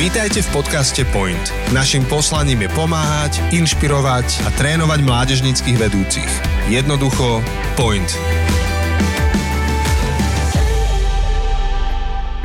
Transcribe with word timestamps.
Vítajte 0.00 0.40
v 0.40 0.64
podcaste 0.64 1.04
Point. 1.12 1.52
Naším 1.76 2.08
poslaním 2.08 2.64
je 2.64 2.72
pomáhať, 2.72 3.36
inšpirovať 3.52 4.48
a 4.48 4.50
trénovať 4.56 5.04
mládežnických 5.04 5.76
vedúcich. 5.76 6.32
Jednoducho 6.72 7.44
Point. 7.76 8.08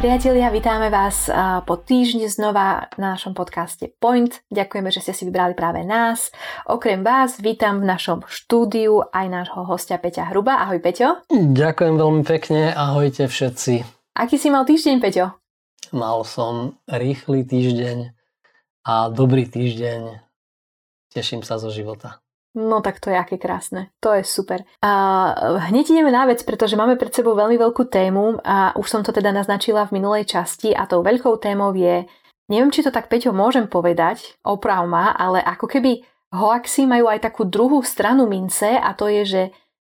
Priatelia, 0.04 0.52
vítame 0.52 0.92
vás 0.92 1.32
po 1.64 1.80
týždni 1.80 2.28
znova 2.28 2.92
na 3.00 3.16
našom 3.16 3.32
podcaste 3.32 3.88
Point. 4.04 4.44
Ďakujeme, 4.52 4.92
že 4.92 5.00
ste 5.00 5.16
si 5.16 5.24
vybrali 5.24 5.56
práve 5.56 5.88
nás. 5.88 6.36
Okrem 6.68 7.08
vás 7.08 7.40
vítam 7.40 7.80
v 7.80 7.88
našom 7.88 8.28
štúdiu 8.28 9.00
aj 9.16 9.32
nášho 9.32 9.64
hostia 9.64 9.96
Peťa 9.96 10.28
Hruba. 10.28 10.60
Ahoj 10.60 10.84
Peťo. 10.84 11.24
Ďakujem 11.32 11.96
veľmi 11.96 12.24
pekne, 12.28 12.76
ahojte 12.76 13.32
všetci. 13.32 13.88
Aký 14.20 14.36
si 14.36 14.52
mal 14.52 14.68
týždeň, 14.68 15.00
Peťo? 15.00 15.45
Mal 15.94 16.24
som 16.26 16.80
rýchly 16.88 17.46
týždeň 17.46 18.16
a 18.86 19.10
dobrý 19.10 19.46
týždeň. 19.46 20.22
Teším 21.14 21.42
sa 21.46 21.58
zo 21.62 21.70
života. 21.70 22.24
No 22.56 22.80
tak 22.80 23.04
to 23.04 23.12
je 23.12 23.20
aké 23.20 23.36
krásne. 23.36 23.92
To 24.00 24.16
je 24.16 24.24
super. 24.24 24.64
A 24.80 24.92
hneď 25.68 25.92
ideme 25.92 26.08
na 26.08 26.24
vec, 26.24 26.40
pretože 26.48 26.80
máme 26.80 26.96
pred 26.96 27.12
sebou 27.12 27.36
veľmi 27.36 27.60
veľkú 27.60 27.92
tému 27.92 28.40
a 28.48 28.72
už 28.80 28.88
som 28.88 29.02
to 29.04 29.12
teda 29.12 29.36
naznačila 29.36 29.84
v 29.86 30.00
minulej 30.00 30.24
časti 30.32 30.72
a 30.72 30.88
tou 30.88 31.04
veľkou 31.04 31.36
témou 31.44 31.76
je, 31.76 32.08
neviem, 32.48 32.72
či 32.72 32.80
to 32.80 32.96
tak 32.96 33.12
Peťo 33.12 33.36
môžem 33.36 33.68
povedať, 33.68 34.40
oprav 34.48 34.88
ma, 34.88 35.12
ale 35.12 35.44
ako 35.44 35.68
keby 35.68 36.00
hoaxi 36.32 36.88
majú 36.88 37.12
aj 37.12 37.28
takú 37.28 37.44
druhú 37.44 37.84
stranu 37.84 38.24
mince 38.24 38.80
a 38.80 38.96
to 38.96 39.12
je, 39.12 39.24
že 39.28 39.42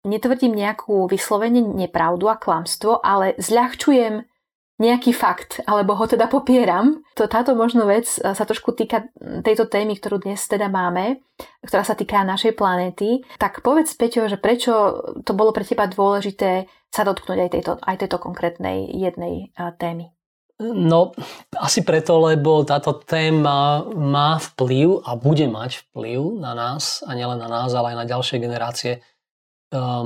netvrdím 0.02 0.57
nejakú 0.57 1.05
vyslovene 1.05 1.62
nepravdu 1.62 2.34
a 2.34 2.38
klamstvo, 2.41 2.98
ale 3.05 3.38
zľahčujem 3.38 4.26
nejaký 4.75 5.15
fakt, 5.15 5.63
alebo 5.63 5.95
ho 5.95 6.03
teda 6.03 6.27
popieram. 6.27 6.99
To, 7.15 7.31
táto 7.31 7.55
možno 7.55 7.88
vec 7.88 8.12
sa 8.12 8.43
trošku 8.43 8.76
týka 8.76 9.07
tejto 9.40 9.71
témy, 9.71 9.95
ktorú 9.95 10.27
dnes 10.27 10.43
teda 10.51 10.67
máme, 10.67 11.23
ktorá 11.63 11.87
sa 11.87 11.95
týka 11.95 12.20
našej 12.27 12.59
planéty. 12.59 13.23
Tak 13.40 13.63
povedz, 13.63 13.95
Peťo, 13.95 14.27
že 14.27 14.35
prečo 14.35 14.99
to 15.23 15.32
bolo 15.32 15.55
pre 15.55 15.63
teba 15.63 15.87
dôležité 15.87 16.67
sa 16.91 17.07
dotknúť 17.07 17.40
aj 17.40 17.49
tejto, 17.55 17.71
aj 17.79 17.95
tejto 18.04 18.17
konkrétnej 18.20 18.91
jednej 18.91 19.55
témy? 19.79 20.12
No, 20.59 21.12
asi 21.60 21.84
preto, 21.84 22.15
lebo 22.20 22.63
táto 22.63 22.95
téma 22.95 23.84
má 23.91 24.39
vplyv 24.39 25.04
a 25.04 25.20
bude 25.20 25.51
mať 25.51 25.87
vplyv 25.87 26.39
na 26.39 26.55
nás, 26.55 27.04
a 27.04 27.12
nielen 27.12 27.43
na 27.43 27.51
nás, 27.51 27.76
ale 27.76 27.91
aj 27.91 27.99
na 27.99 28.07
ďalšie 28.07 28.39
generácie, 28.39 29.04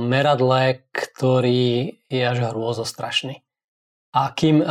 meradle, 0.02 0.82
ktorý 0.90 2.02
je 2.10 2.22
až 2.26 2.50
hrôzostrašný. 2.50 3.46
A 4.10 4.34
kým 4.34 4.62
eh, 4.62 4.66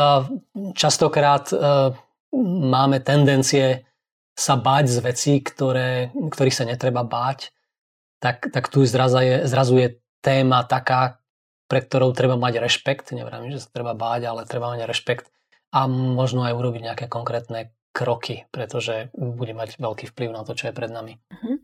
častokrát 0.76 1.52
eh, 1.52 1.96
máme 2.36 3.00
tendencie 3.00 3.88
sa 4.40 4.56
báť 4.56 4.86
z 4.88 4.98
vecí, 5.04 5.34
ktoré, 5.44 6.16
ktorých 6.16 6.56
sa 6.56 6.64
netreba 6.64 7.04
báť, 7.04 7.52
tak, 8.24 8.52
tak 8.52 8.72
tu 8.72 8.88
zrazu 8.88 9.20
je, 9.20 9.36
zrazu 9.48 9.76
je 9.80 9.90
téma 10.24 10.64
taká, 10.64 11.20
pre 11.68 11.84
ktorou 11.84 12.16
treba 12.16 12.40
mať 12.40 12.64
rešpekt. 12.64 13.12
Neviem, 13.12 13.52
že 13.52 13.64
sa 13.64 13.72
treba 13.72 13.96
báť, 13.96 14.32
ale 14.32 14.48
treba 14.48 14.72
mať 14.72 14.88
rešpekt 14.88 15.28
a 15.70 15.86
možno 15.92 16.44
aj 16.48 16.56
urobiť 16.56 16.82
nejaké 16.82 17.06
konkrétne 17.12 17.72
kroky, 17.94 18.48
pretože 18.50 19.12
bude 19.14 19.54
mať 19.54 19.78
veľký 19.78 20.10
vplyv 20.14 20.30
na 20.34 20.42
to, 20.48 20.56
čo 20.56 20.70
je 20.70 20.78
pred 20.78 20.92
nami. 20.92 21.20
Uh-huh. 21.30 21.60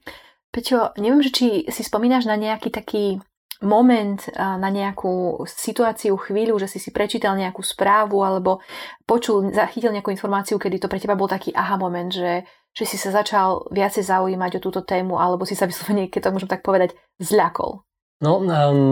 Peťo, 0.51 0.95
neviem, 0.99 1.21
že 1.23 1.31
či 1.31 1.47
si 1.67 1.81
spomínaš 1.83 2.27
na 2.29 2.37
nejaký 2.39 2.69
taký 2.71 3.19
moment 3.63 4.19
na 4.35 4.67
nejakú 4.67 5.47
situáciu, 5.47 6.19
chvíľu, 6.19 6.59
že 6.59 6.67
si 6.67 6.79
si 6.81 6.91
prečítal 6.91 7.39
nejakú 7.39 7.63
správu 7.63 8.19
alebo 8.19 8.59
počul, 9.07 9.53
zachytil 9.55 9.95
nejakú 9.95 10.11
informáciu, 10.11 10.59
kedy 10.59 10.83
to 10.83 10.91
pre 10.91 10.99
teba 10.99 11.15
bol 11.15 11.31
taký 11.31 11.55
aha 11.55 11.79
moment, 11.79 12.11
že, 12.11 12.43
že 12.75 12.83
si 12.83 12.99
sa 12.99 13.15
začal 13.15 13.71
viacej 13.71 14.03
zaujímať 14.03 14.59
o 14.59 14.63
túto 14.63 14.83
tému 14.83 15.15
alebo 15.15 15.47
si 15.47 15.55
sa 15.55 15.69
vyslovene, 15.69 16.11
keď 16.11 16.27
to 16.27 16.33
môžem 16.35 16.51
tak 16.51 16.67
povedať, 16.67 16.99
zľakol? 17.23 17.85
No, 18.19 18.43
um, 18.43 18.47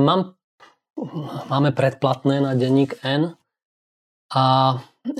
mám, 0.07 0.39
máme 1.51 1.75
predplatné 1.75 2.39
na 2.39 2.55
denník 2.55 3.03
N 3.03 3.35
a 4.31 4.43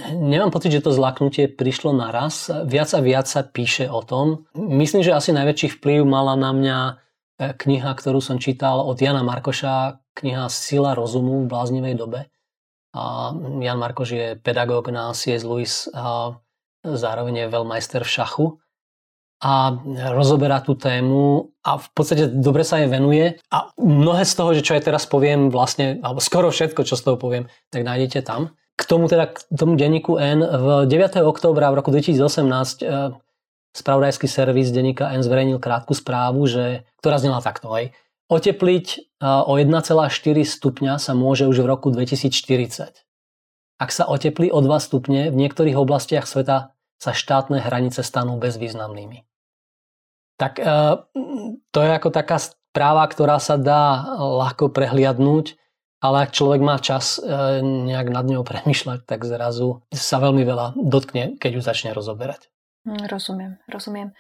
nemám 0.08 0.56
pocit, 0.56 0.72
že 0.72 0.84
to 0.88 0.96
zlaknutie 0.96 1.52
prišlo 1.52 1.92
naraz. 1.92 2.48
Viac 2.48 2.90
a 2.96 3.00
viac 3.04 3.28
sa 3.28 3.44
píše 3.44 3.92
o 3.92 4.00
tom. 4.02 4.48
Myslím, 4.56 5.04
že 5.04 5.12
asi 5.12 5.36
najväčší 5.36 5.80
vplyv 5.80 6.08
mala 6.08 6.40
na 6.40 6.56
mňa 6.56 6.78
E, 6.88 7.03
kniha, 7.40 7.92
ktorú 7.94 8.22
som 8.22 8.38
čítal 8.38 8.82
od 8.84 9.00
Jana 9.02 9.26
Markoša, 9.26 10.02
kniha 10.14 10.48
Sila 10.50 10.94
rozumu 10.94 11.44
v 11.44 11.50
bláznivej 11.50 11.96
dobe. 11.98 12.30
A 12.94 13.34
Jan 13.58 13.82
Markoš 13.82 14.10
je 14.14 14.28
pedagóg 14.38 14.94
na 14.94 15.10
C.S. 15.18 15.42
Lewis 15.42 15.90
a 15.98 16.38
zároveň 16.86 17.46
je 17.46 17.54
veľmajster 17.54 18.06
v 18.06 18.14
šachu 18.14 18.46
a 19.44 19.76
rozoberá 20.14 20.62
tú 20.62 20.78
tému 20.78 21.52
a 21.66 21.82
v 21.82 21.88
podstate 21.92 22.30
dobre 22.30 22.62
sa 22.62 22.80
jej 22.80 22.88
venuje 22.88 23.42
a 23.52 23.74
mnohé 23.82 24.24
z 24.24 24.34
toho, 24.38 24.54
že 24.54 24.64
čo 24.64 24.78
aj 24.78 24.88
teraz 24.88 25.04
poviem 25.10 25.50
vlastne, 25.50 26.00
alebo 26.06 26.22
skoro 26.22 26.54
všetko, 26.54 26.86
čo 26.86 26.96
z 26.96 27.04
toho 27.04 27.18
poviem, 27.18 27.50
tak 27.74 27.82
nájdete 27.84 28.24
tam. 28.24 28.54
K 28.78 28.84
tomu 28.86 29.10
teda, 29.10 29.34
k 29.34 29.42
tomu 29.58 29.74
denníku 29.74 30.16
N 30.22 30.46
v 30.46 30.68
9. 30.86 31.18
októbra 31.26 31.74
v 31.74 31.82
roku 31.82 31.90
2018 31.90 32.86
spravodajský 33.74 34.30
servis 34.30 34.70
denníka 34.70 35.10
N 35.12 35.26
zverejnil 35.26 35.58
krátku 35.58 35.98
správu, 35.98 36.46
že, 36.46 36.86
ktorá 37.02 37.18
znela 37.18 37.42
takto. 37.42 37.74
Hej. 37.74 37.98
Otepliť 38.30 39.18
o 39.22 39.54
1,4 39.58 39.94
stupňa 40.48 40.98
sa 40.98 41.12
môže 41.14 41.50
už 41.50 41.62
v 41.62 41.68
roku 41.68 41.90
2040. 41.92 43.04
Ak 43.82 43.90
sa 43.92 44.08
oteplí 44.08 44.54
o 44.54 44.62
2 44.62 44.70
stupne, 44.80 45.34
v 45.34 45.36
niektorých 45.36 45.76
oblastiach 45.76 46.30
sveta 46.30 46.72
sa 47.02 47.12
štátne 47.12 47.60
hranice 47.60 48.00
stanú 48.00 48.40
bezvýznamnými. 48.40 49.28
Tak 50.40 50.54
e, 50.56 50.64
to 51.76 51.80
je 51.84 51.92
ako 51.92 52.10
taká 52.16 52.40
správa, 52.40 53.04
ktorá 53.12 53.44
sa 53.44 53.60
dá 53.60 54.16
ľahko 54.16 54.72
prehliadnúť, 54.72 55.60
ale 56.00 56.28
ak 56.28 56.32
človek 56.32 56.62
má 56.64 56.80
čas 56.80 57.20
e, 57.20 57.60
nejak 57.60 58.08
nad 58.08 58.24
ňou 58.24 58.48
premyšľať, 58.50 59.04
tak 59.04 59.28
zrazu 59.28 59.84
sa 59.92 60.24
veľmi 60.24 60.48
veľa 60.48 60.80
dotkne, 60.80 61.36
keď 61.36 61.52
ju 61.60 61.62
začne 61.62 61.92
rozoberať. 61.92 62.53
Hm, 62.84 63.08
rozumiem, 63.08 63.58
rozumiem. 63.68 64.12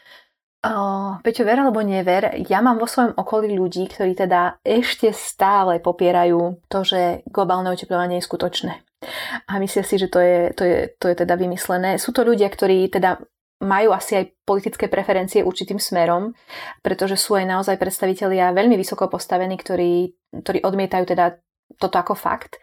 Uh, 0.63 1.19
Peťo, 1.19 1.43
ver 1.43 1.59
alebo 1.59 1.83
never, 1.83 2.39
ja 2.47 2.63
mám 2.63 2.79
vo 2.79 2.87
svojom 2.87 3.19
okolí 3.19 3.51
ľudí, 3.51 3.83
ktorí 3.91 4.15
teda 4.15 4.63
ešte 4.63 5.11
stále 5.11 5.83
popierajú 5.83 6.63
to, 6.71 6.87
že 6.87 7.27
globálne 7.27 7.67
oteplovanie 7.67 8.23
je 8.23 8.27
skutočné. 8.31 8.73
A 9.51 9.59
myslia 9.59 9.83
si, 9.83 9.99
že 9.99 10.07
to 10.07 10.23
je, 10.23 10.55
to, 10.55 10.63
je, 10.63 10.79
to 10.95 11.11
je 11.11 11.15
teda 11.19 11.35
vymyslené. 11.35 11.99
Sú 11.99 12.15
to 12.15 12.23
ľudia, 12.23 12.47
ktorí 12.47 12.87
teda 12.87 13.19
majú 13.59 13.91
asi 13.91 14.23
aj 14.23 14.25
politické 14.47 14.87
preferencie 14.87 15.43
určitým 15.43 15.83
smerom, 15.83 16.31
pretože 16.79 17.19
sú 17.19 17.35
aj 17.35 17.43
naozaj 17.43 17.75
predstavitelia 17.75 18.55
veľmi 18.55 18.79
vysoko 18.79 19.11
postavení, 19.11 19.59
ktorí, 19.59 20.15
ktorí 20.31 20.63
odmietajú 20.63 21.03
teda 21.11 21.43
toto 21.77 21.97
ako 21.99 22.13
fakt. 22.17 22.57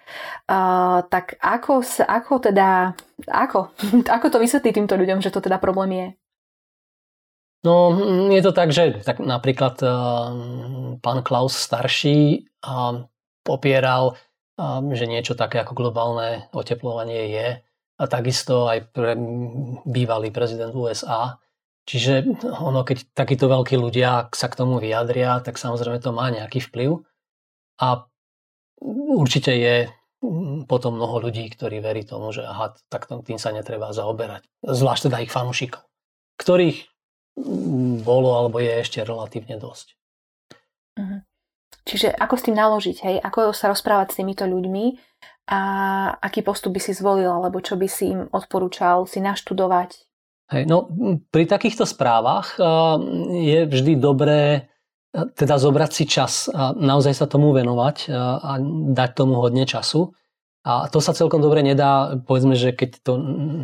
Uh, 0.51 1.05
tak 1.09 1.39
ako, 1.41 1.83
ako 2.05 2.33
teda, 2.51 2.95
ako, 3.29 3.75
ako 4.17 4.27
to 4.31 4.39
vysvetlí 4.39 4.71
týmto 4.75 4.95
ľuďom, 4.97 5.23
že 5.23 5.33
to 5.33 5.43
teda 5.43 5.61
problém 5.63 5.91
je? 5.93 6.09
No, 7.61 7.93
je 8.33 8.41
to 8.41 8.57
tak, 8.57 8.73
že 8.73 9.05
tak 9.05 9.21
napríklad 9.21 9.77
uh, 9.85 10.33
pán 11.05 11.21
Klaus 11.21 11.61
starší 11.61 12.49
uh, 12.65 13.05
popieral, 13.45 14.17
uh, 14.57 14.81
že 14.97 15.05
niečo 15.05 15.37
také 15.37 15.61
ako 15.61 15.77
globálne 15.77 16.49
oteplovanie 16.57 17.29
je 17.29 17.49
a 18.01 18.05
takisto 18.09 18.65
aj 18.65 18.97
pre 18.97 19.13
bývalý 19.85 20.33
prezident 20.33 20.73
USA. 20.73 21.37
Čiže 21.85 22.41
ono, 22.65 22.81
keď 22.81 23.13
takíto 23.13 23.45
veľkí 23.45 23.77
ľudia 23.77 24.33
sa 24.33 24.49
k 24.49 24.57
tomu 24.57 24.81
vyjadria, 24.81 25.45
tak 25.45 25.61
samozrejme 25.61 26.01
to 26.01 26.17
má 26.17 26.33
nejaký 26.33 26.65
vplyv. 26.65 27.05
A 27.77 28.09
určite 28.81 29.53
je 29.53 29.89
mm, 30.25 30.65
potom 30.65 30.97
mnoho 30.97 31.29
ľudí, 31.29 31.47
ktorí 31.53 31.85
verí 31.85 32.09
tomu, 32.09 32.33
že 32.33 32.45
aha, 32.45 32.75
tak 32.89 33.07
tým 33.07 33.37
sa 33.37 33.53
netreba 33.53 33.93
zaoberať. 33.93 34.49
Zvlášť 34.65 35.09
teda 35.09 35.23
ich 35.25 35.33
fanúšikov, 35.33 35.85
ktorých 36.41 36.89
mm, 37.37 38.03
bolo 38.03 38.37
alebo 38.37 38.59
je 38.59 38.73
ešte 38.81 39.05
relatívne 39.05 39.61
dosť. 39.61 39.95
Uh-huh. 40.99 41.21
Čiže 41.85 42.13
ako 42.13 42.35
s 42.37 42.45
tým 42.45 42.57
naložiť, 42.57 42.97
hej? 43.05 43.17
Ako 43.25 43.57
sa 43.57 43.73
rozprávať 43.73 44.15
s 44.15 44.19
týmito 44.21 44.45
ľuďmi 44.45 44.85
a 45.51 45.61
aký 46.23 46.45
postup 46.47 46.77
by 46.77 46.81
si 46.83 46.93
zvolil, 46.95 47.27
alebo 47.27 47.59
čo 47.59 47.75
by 47.75 47.89
si 47.91 48.15
im 48.15 48.29
odporúčal 48.31 49.09
si 49.11 49.19
naštudovať? 49.19 50.07
Hej, 50.51 50.67
no, 50.67 50.91
pri 51.31 51.47
takýchto 51.47 51.87
správach 51.87 52.59
je 53.31 53.61
vždy 53.71 53.99
dobré 53.99 54.70
teda 55.11 55.59
zobrať 55.59 55.91
si 55.91 56.05
čas 56.07 56.47
a 56.47 56.71
naozaj 56.71 57.19
sa 57.19 57.27
tomu 57.27 57.51
venovať 57.51 57.97
a 58.15 58.63
dať 58.95 59.11
tomu 59.15 59.43
hodne 59.43 59.67
času. 59.67 60.15
A 60.61 60.93
to 60.93 61.01
sa 61.01 61.17
celkom 61.17 61.41
dobre 61.41 61.65
nedá, 61.65 62.21
povedzme, 62.21 62.53
že 62.53 62.77
keď 62.77 62.91
to, 63.01 63.13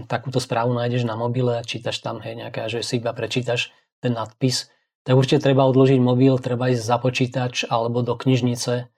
takúto 0.08 0.40
správu 0.40 0.72
nájdeš 0.72 1.04
na 1.04 1.12
mobile 1.12 1.60
a 1.60 1.66
čítaš 1.66 2.00
tam, 2.00 2.25
hej, 2.25 2.40
nejaká, 2.40 2.72
že 2.72 2.81
si 2.81 2.96
iba 2.96 3.12
prečítaš 3.12 3.70
ten 4.00 4.16
nadpis, 4.16 4.72
tak 5.04 5.12
určite 5.14 5.44
treba 5.44 5.69
odložiť 5.69 6.00
mobil, 6.00 6.40
treba 6.40 6.72
ísť 6.72 6.82
za 6.82 6.96
počítač 6.96 7.69
alebo 7.69 8.00
do 8.00 8.16
knižnice, 8.16 8.88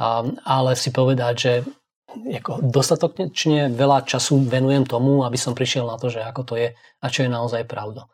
a, 0.00 0.06
ale 0.48 0.70
si 0.80 0.90
povedať, 0.90 1.34
že 1.36 1.52
ako 2.12 2.72
dostatočne 2.72 3.72
veľa 3.72 4.04
času 4.08 4.42
venujem 4.48 4.88
tomu, 4.88 5.24
aby 5.24 5.36
som 5.36 5.52
prišiel 5.52 5.88
na 5.88 5.96
to, 6.00 6.08
že 6.08 6.24
ako 6.24 6.42
to 6.44 6.54
je 6.56 6.68
a 6.76 7.06
čo 7.08 7.24
je 7.24 7.30
naozaj 7.30 7.68
pravda. 7.68 8.08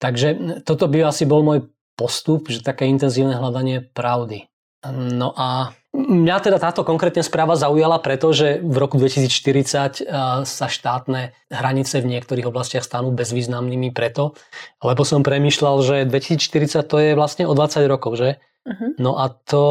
Takže 0.00 0.60
toto 0.64 0.88
by 0.88 1.12
asi 1.12 1.28
bol 1.28 1.44
môj 1.44 1.68
postup, 2.00 2.48
že 2.48 2.64
také 2.64 2.88
intenzívne 2.88 3.36
hľadanie 3.36 3.84
pravdy. 3.92 4.48
No 4.88 5.36
a 5.36 5.76
mňa 5.92 6.36
teda 6.40 6.56
táto 6.56 6.80
konkrétne 6.88 7.20
správa 7.20 7.52
zaujala, 7.52 8.00
pretože 8.00 8.64
v 8.64 8.76
roku 8.80 8.96
2040 8.96 10.08
sa 10.48 10.66
štátne 10.72 11.36
hranice 11.52 12.00
v 12.00 12.16
niektorých 12.16 12.48
oblastiach 12.48 12.80
stanú 12.80 13.12
bezvýznamnými 13.12 13.92
preto, 13.92 14.32
lebo 14.80 15.04
som 15.04 15.20
premyšľal, 15.20 15.76
že 15.84 15.96
2040 16.08 16.80
to 16.88 16.96
je 16.96 17.10
vlastne 17.12 17.44
o 17.44 17.52
20 17.52 17.84
rokov, 17.92 18.16
že? 18.16 18.40
Uh-huh. 18.64 18.96
No 18.96 19.20
a 19.20 19.28
to, 19.28 19.64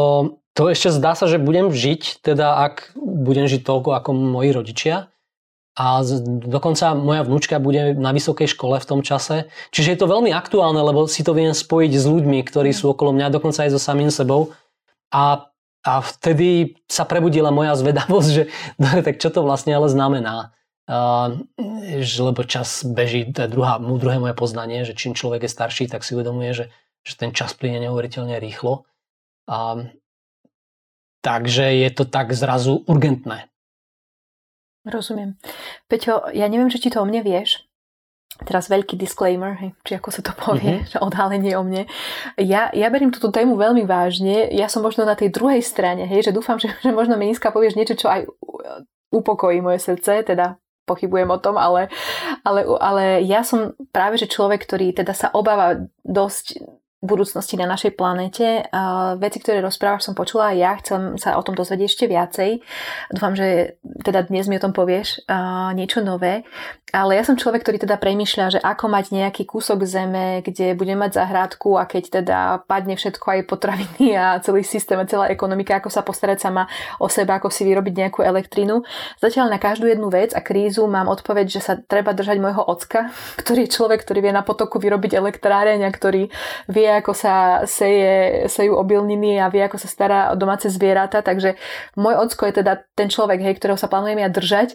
to 0.54 0.70
ešte 0.70 0.94
zdá 0.94 1.18
sa, 1.18 1.26
že 1.26 1.42
budem 1.42 1.74
žiť, 1.74 2.22
teda 2.22 2.70
ak 2.70 2.94
budem 3.02 3.50
žiť 3.50 3.66
toľko 3.66 3.98
ako 3.98 4.10
moji 4.14 4.54
rodičia, 4.54 5.10
a 5.80 6.04
dokonca 6.44 6.92
moja 6.92 7.24
vnúčka 7.24 7.56
bude 7.56 7.96
na 7.96 8.12
vysokej 8.12 8.52
škole 8.52 8.76
v 8.84 8.90
tom 8.90 9.00
čase. 9.00 9.48
Čiže 9.72 9.96
je 9.96 10.00
to 10.04 10.12
veľmi 10.12 10.28
aktuálne, 10.36 10.84
lebo 10.84 11.08
si 11.08 11.24
to 11.24 11.32
viem 11.32 11.56
spojiť 11.56 11.92
s 11.96 12.04
ľuďmi, 12.04 12.44
ktorí 12.44 12.76
sú 12.76 12.92
okolo 12.92 13.16
mňa, 13.16 13.32
dokonca 13.32 13.64
aj 13.64 13.72
so 13.72 13.80
samým 13.80 14.12
sebou. 14.12 14.52
A, 15.16 15.48
a 15.88 15.94
vtedy 16.04 16.76
sa 16.92 17.08
prebudila 17.08 17.48
moja 17.56 17.80
zvedavosť, 17.80 18.28
že 18.28 18.44
tak 19.08 19.24
čo 19.24 19.32
to 19.32 19.40
vlastne 19.40 19.72
ale 19.72 19.88
znamená. 19.88 20.52
Uh, 20.90 21.48
že, 22.02 22.28
lebo 22.28 22.44
čas 22.44 22.84
beží, 22.84 23.32
to 23.32 23.46
je 23.46 23.54
druhá, 23.54 23.80
druhé 23.80 24.20
moje 24.20 24.36
poznanie, 24.36 24.84
že 24.84 24.98
čím 24.98 25.16
človek 25.16 25.48
je 25.48 25.54
starší, 25.54 25.88
tak 25.88 26.04
si 26.04 26.18
uvedomuje, 26.18 26.52
že, 26.52 26.66
že 27.08 27.14
ten 27.16 27.32
čas 27.32 27.56
plyne 27.56 27.80
neuveriteľne 27.88 28.36
rýchlo. 28.36 28.84
Uh, 29.48 29.88
takže 31.24 31.72
je 31.72 31.90
to 31.96 32.04
tak 32.04 32.36
zrazu 32.36 32.84
urgentné. 32.84 33.48
Rozumiem. 34.88 35.36
Peťo, 35.92 36.32
ja 36.32 36.48
neviem, 36.48 36.72
že 36.72 36.80
či 36.80 36.92
to 36.94 37.04
o 37.04 37.08
mne 37.08 37.20
vieš. 37.20 37.68
Teraz 38.40 38.72
veľký 38.72 38.96
disclaimer, 38.96 39.60
či 39.84 40.00
ako 40.00 40.16
sa 40.16 40.24
to 40.24 40.32
povie, 40.32 40.80
mm-hmm. 40.80 41.04
odhalenie 41.04 41.60
o 41.60 41.64
mne. 41.68 41.92
Ja, 42.40 42.72
ja 42.72 42.88
beriem 42.88 43.12
túto 43.12 43.36
tému 43.36 43.60
veľmi 43.60 43.84
vážne. 43.84 44.48
Ja 44.56 44.72
som 44.72 44.80
možno 44.80 45.04
na 45.04 45.20
tej 45.20 45.36
druhej 45.36 45.60
strane, 45.60 46.08
hej, 46.08 46.32
že 46.32 46.32
dúfam, 46.32 46.56
že, 46.64 46.72
že 46.80 46.96
možno 46.96 47.20
mi 47.20 47.28
dneska 47.28 47.52
povieš 47.52 47.76
niečo, 47.76 48.00
čo 48.00 48.08
aj 48.08 48.30
upokojí 49.12 49.60
moje 49.60 49.84
srdce, 49.84 50.24
teda 50.24 50.56
pochybujem 50.88 51.30
o 51.30 51.38
tom, 51.38 51.54
ale, 51.60 51.94
ale, 52.42 52.66
ale 52.82 53.04
ja 53.22 53.46
som 53.46 53.78
práve 53.94 54.18
že 54.18 54.26
človek, 54.26 54.66
ktorý 54.66 54.90
teda 54.98 55.14
sa 55.14 55.30
obáva 55.38 55.86
dosť 56.02 56.66
budúcnosti 57.00 57.56
na 57.56 57.64
našej 57.64 57.96
planete. 57.96 58.68
Veci, 59.24 59.38
ktoré 59.40 59.64
rozprávaš, 59.64 60.12
som 60.12 60.16
počula 60.20 60.52
aj 60.52 60.58
ja. 60.60 60.72
Chcem 60.84 61.02
sa 61.16 61.40
o 61.40 61.44
tom 61.48 61.56
dozvedieť 61.56 61.88
ešte 61.88 62.06
viacej. 62.12 62.60
Dúfam, 63.16 63.40
že 63.40 63.80
teda 64.04 64.28
dnes 64.28 64.52
mi 64.52 64.60
o 64.60 64.64
tom 64.64 64.76
povieš 64.76 65.24
niečo 65.80 66.04
nové. 66.04 66.44
Ale 66.90 67.14
ja 67.14 67.22
som 67.22 67.38
človek, 67.38 67.62
ktorý 67.62 67.78
teda 67.86 68.02
premýšľa, 68.02 68.46
že 68.58 68.60
ako 68.66 68.90
mať 68.90 69.14
nejaký 69.14 69.46
kúsok 69.46 69.86
zeme, 69.86 70.42
kde 70.42 70.74
budem 70.74 70.98
mať 70.98 71.22
zahrádku 71.22 71.78
a 71.78 71.86
keď 71.86 72.04
teda 72.22 72.38
padne 72.66 72.98
všetko 72.98 73.26
aj 73.30 73.40
potraviny 73.46 74.18
a 74.18 74.42
celý 74.42 74.66
systém 74.66 74.98
a 74.98 75.06
celá 75.06 75.30
ekonomika, 75.30 75.78
ako 75.78 75.94
sa 75.94 76.02
postarať 76.02 76.42
sama 76.42 76.66
o 76.98 77.06
seba, 77.06 77.38
ako 77.38 77.54
si 77.54 77.62
vyrobiť 77.70 77.94
nejakú 77.94 78.26
elektrínu. 78.26 78.82
Zatiaľ 79.22 79.54
na 79.54 79.62
každú 79.62 79.86
jednu 79.86 80.10
vec 80.10 80.34
a 80.34 80.42
krízu 80.42 80.90
mám 80.90 81.14
odpoveď, 81.14 81.46
že 81.46 81.62
sa 81.62 81.78
treba 81.78 82.18
držať 82.18 82.42
môjho 82.42 82.66
ocka, 82.66 83.14
ktorý 83.42 83.70
je 83.70 83.74
človek, 83.78 84.02
ktorý 84.02 84.26
vie 84.26 84.34
na 84.34 84.42
potoku 84.42 84.82
vyrobiť 84.82 85.14
elektráreň 85.14 85.86
a 85.86 85.94
ktorý 85.94 86.34
vie, 86.74 86.90
ako 86.90 87.14
sa 87.14 87.70
seje, 87.70 88.50
sejú 88.50 88.74
obilniny 88.74 89.38
a 89.38 89.54
vie, 89.54 89.62
ako 89.62 89.78
sa 89.78 89.86
stará 89.86 90.20
o 90.34 90.36
domáce 90.36 90.66
zvieratá. 90.74 91.22
Takže 91.22 91.54
môj 91.94 92.18
ocko 92.18 92.50
je 92.50 92.66
teda 92.66 92.82
ten 92.98 93.14
človek, 93.14 93.46
hej, 93.46 93.62
ktorého 93.62 93.78
sa 93.78 93.86
plánujem 93.86 94.26
ja 94.26 94.30
držať 94.34 94.74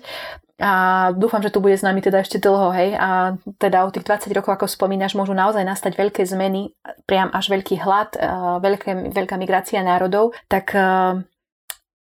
a 0.62 1.10
dúfam, 1.10 1.42
že 1.42 1.50
tu 1.50 1.58
bude 1.58 1.74
s 1.74 1.82
nami 1.82 1.98
teda 1.98 2.22
ešte 2.22 2.38
dlho, 2.38 2.70
hej. 2.70 2.94
A 2.94 3.34
teda 3.58 3.82
o 3.82 3.90
tých 3.90 4.06
20 4.06 4.30
rokov, 4.38 4.54
ako 4.54 4.70
spomínaš, 4.70 5.18
môžu 5.18 5.34
naozaj 5.34 5.66
nastať 5.66 5.98
veľké 5.98 6.22
zmeny, 6.22 6.70
priam 7.10 7.26
až 7.34 7.50
veľký 7.50 7.82
hlad, 7.82 8.14
veľké, 8.62 9.10
veľká 9.10 9.34
migrácia 9.34 9.82
národov. 9.82 10.30
Tak 10.46 10.70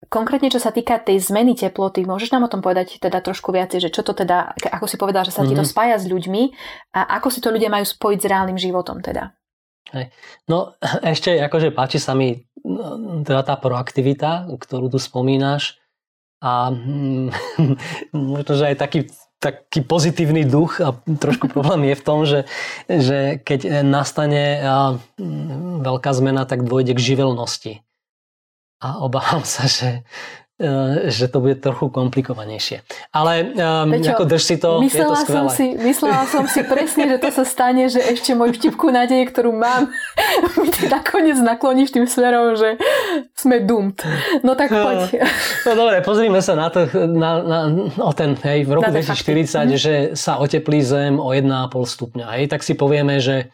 konkrétne, 0.06 0.48
čo 0.52 0.62
sa 0.62 0.70
týka 0.70 1.02
tej 1.02 1.18
zmeny 1.18 1.58
teploty, 1.58 2.06
môžeš 2.06 2.30
nám 2.30 2.46
o 2.46 2.52
tom 2.52 2.62
povedať 2.62 3.02
teda 3.02 3.18
trošku 3.18 3.50
viacej, 3.50 3.88
že 3.88 3.90
čo 3.90 4.06
to 4.06 4.14
teda, 4.14 4.54
ako 4.70 4.86
si 4.86 4.96
povedal, 4.98 5.26
že 5.26 5.34
sa 5.34 5.42
mm-hmm. 5.42 5.50
ti 5.50 5.58
to 5.58 5.64
mhm. 5.66 5.70
spája 5.70 5.96
s 5.98 6.06
ľuďmi 6.06 6.42
a 6.94 7.18
ako 7.18 7.28
si 7.34 7.42
to 7.42 7.50
ľudia 7.50 7.70
majú 7.70 7.86
spojiť 7.86 8.18
s 8.22 8.30
reálnym 8.30 8.58
životom 8.58 9.02
teda? 9.02 9.34
Hej. 9.94 10.10
No 10.46 10.74
ešte 11.14 11.34
akože 11.42 11.74
páči 11.74 11.98
sa 11.98 12.14
mi 12.14 12.46
no, 12.62 13.22
teda 13.26 13.42
tá 13.42 13.54
proaktivita, 13.58 14.50
ktorú 14.54 14.90
tu 14.90 14.98
spomínaš, 15.02 15.78
a 16.40 16.70
mm, 16.70 17.28
možno, 18.34 18.52
že 18.56 18.64
aj 18.72 18.76
taký, 18.76 19.00
taký 19.40 19.80
pozitívny 19.84 20.44
duch 20.44 20.80
a 20.84 20.92
trošku 20.96 21.48
problém 21.48 21.92
je 21.92 21.96
v 21.96 22.04
tom, 22.04 22.18
že, 22.28 22.40
že 22.88 23.40
keď 23.40 23.82
nastane 23.84 24.60
mm, 25.16 25.84
veľká 25.84 26.10
zmena, 26.12 26.44
tak 26.44 26.64
dôjde 26.64 26.96
k 26.96 27.04
živelnosti. 27.14 27.72
A 28.80 29.00
obávam 29.00 29.40
sa, 29.44 29.64
že, 29.64 30.04
že 31.12 31.28
to 31.28 31.44
bude 31.44 31.60
trochu 31.60 31.92
komplikovanejšie. 31.92 32.80
Ale 33.12 33.52
um, 33.52 33.92
Peťo, 33.92 34.16
ako 34.16 34.24
drž 34.24 34.42
si 34.42 34.56
to, 34.56 34.80
myslela 34.80 35.12
je 35.12 35.20
to 35.20 35.24
skvelé. 35.28 35.36
Som 35.36 35.46
si, 35.52 35.66
myslela 35.76 36.24
som 36.24 36.44
si 36.48 36.60
presne, 36.64 37.04
že 37.12 37.16
to 37.20 37.28
sa 37.28 37.44
stane, 37.44 37.92
že 37.92 38.00
ešte 38.00 38.32
môj 38.32 38.56
vtipku 38.56 38.88
nádeje, 38.88 39.28
ktorú 39.28 39.52
mám, 39.52 39.92
mi 40.60 40.72
ty 40.72 40.88
nakoniec 40.88 41.36
nakloníš 41.36 41.92
tým 41.92 42.08
smerom, 42.08 42.56
že 42.56 42.80
sme 43.36 43.60
doomed. 43.68 44.00
No 44.40 44.56
tak 44.56 44.72
poď. 44.72 45.28
No 45.68 45.76
dobre, 45.76 46.00
pozrime 46.00 46.40
sa 46.40 46.56
na 46.56 46.72
to, 46.72 46.88
na, 47.04 47.30
na, 47.44 47.58
o 48.00 48.12
ten, 48.16 48.32
hej, 48.40 48.64
v 48.64 48.80
roku 48.80 48.88
2040, 48.88 49.76
že 49.76 49.94
sa 50.16 50.40
oteplí 50.40 50.80
Zem 50.80 51.20
o 51.20 51.36
1,5 51.36 51.52
stupňa. 51.68 52.32
Hej, 52.40 52.48
tak 52.48 52.64
si 52.64 52.72
povieme, 52.72 53.20
že 53.20 53.52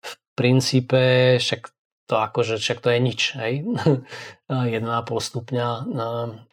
v 0.00 0.12
princípe 0.32 1.36
však 1.36 1.68
to 2.10 2.18
akože 2.18 2.58
však 2.58 2.82
to 2.82 2.90
je 2.90 2.98
nič, 2.98 3.20
hej, 3.38 3.62
1,5 4.50 4.82
stupňa. 5.06 5.68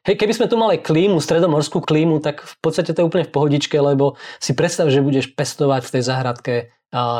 Hej, 0.06 0.16
keby 0.22 0.34
sme 0.38 0.46
tu 0.46 0.56
mali 0.62 0.78
klímu, 0.78 1.18
stredomorskú 1.18 1.82
klímu, 1.82 2.22
tak 2.22 2.46
v 2.46 2.56
podstate 2.62 2.94
to 2.94 3.02
je 3.02 3.08
úplne 3.10 3.26
v 3.26 3.34
pohodičke, 3.34 3.74
lebo 3.82 4.22
si 4.38 4.54
predstav, 4.54 4.94
že 4.94 5.02
budeš 5.02 5.34
pestovať 5.34 5.82
v 5.82 5.94
tej 5.98 6.04
záhradke 6.06 6.54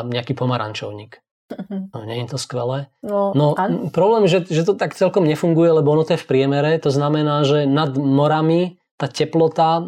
nejaký 0.06 0.38
pomarančovník. 0.38 1.18
Mhm. 1.48 1.96
No, 1.96 1.98
nie 2.04 2.20
je 2.22 2.28
to 2.28 2.38
skvelé? 2.38 2.92
No, 3.00 3.32
no 3.32 3.56
problém, 3.88 4.28
že, 4.28 4.44
že 4.46 4.68
to 4.68 4.76
tak 4.76 4.92
celkom 4.94 5.24
nefunguje, 5.24 5.72
lebo 5.72 5.90
ono 5.96 6.04
to 6.04 6.14
je 6.14 6.22
v 6.22 6.28
priemere, 6.28 6.76
to 6.76 6.92
znamená, 6.92 7.42
že 7.42 7.64
nad 7.64 7.96
morami 7.96 8.76
tá 9.00 9.08
teplota 9.08 9.80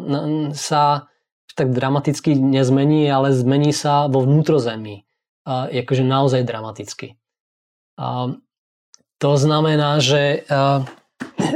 sa 0.57 1.11
tak 1.53 1.75
dramaticky 1.75 2.33
nezmení, 2.33 3.05
ale 3.11 3.35
zmení 3.35 3.75
sa 3.75 4.07
vo 4.07 4.23
vnútrozemí. 4.23 5.03
A, 5.43 5.67
akože 5.69 6.01
naozaj 6.01 6.47
dramaticky. 6.47 7.20
To 9.21 9.31
znamená, 9.37 10.01
že 10.01 10.45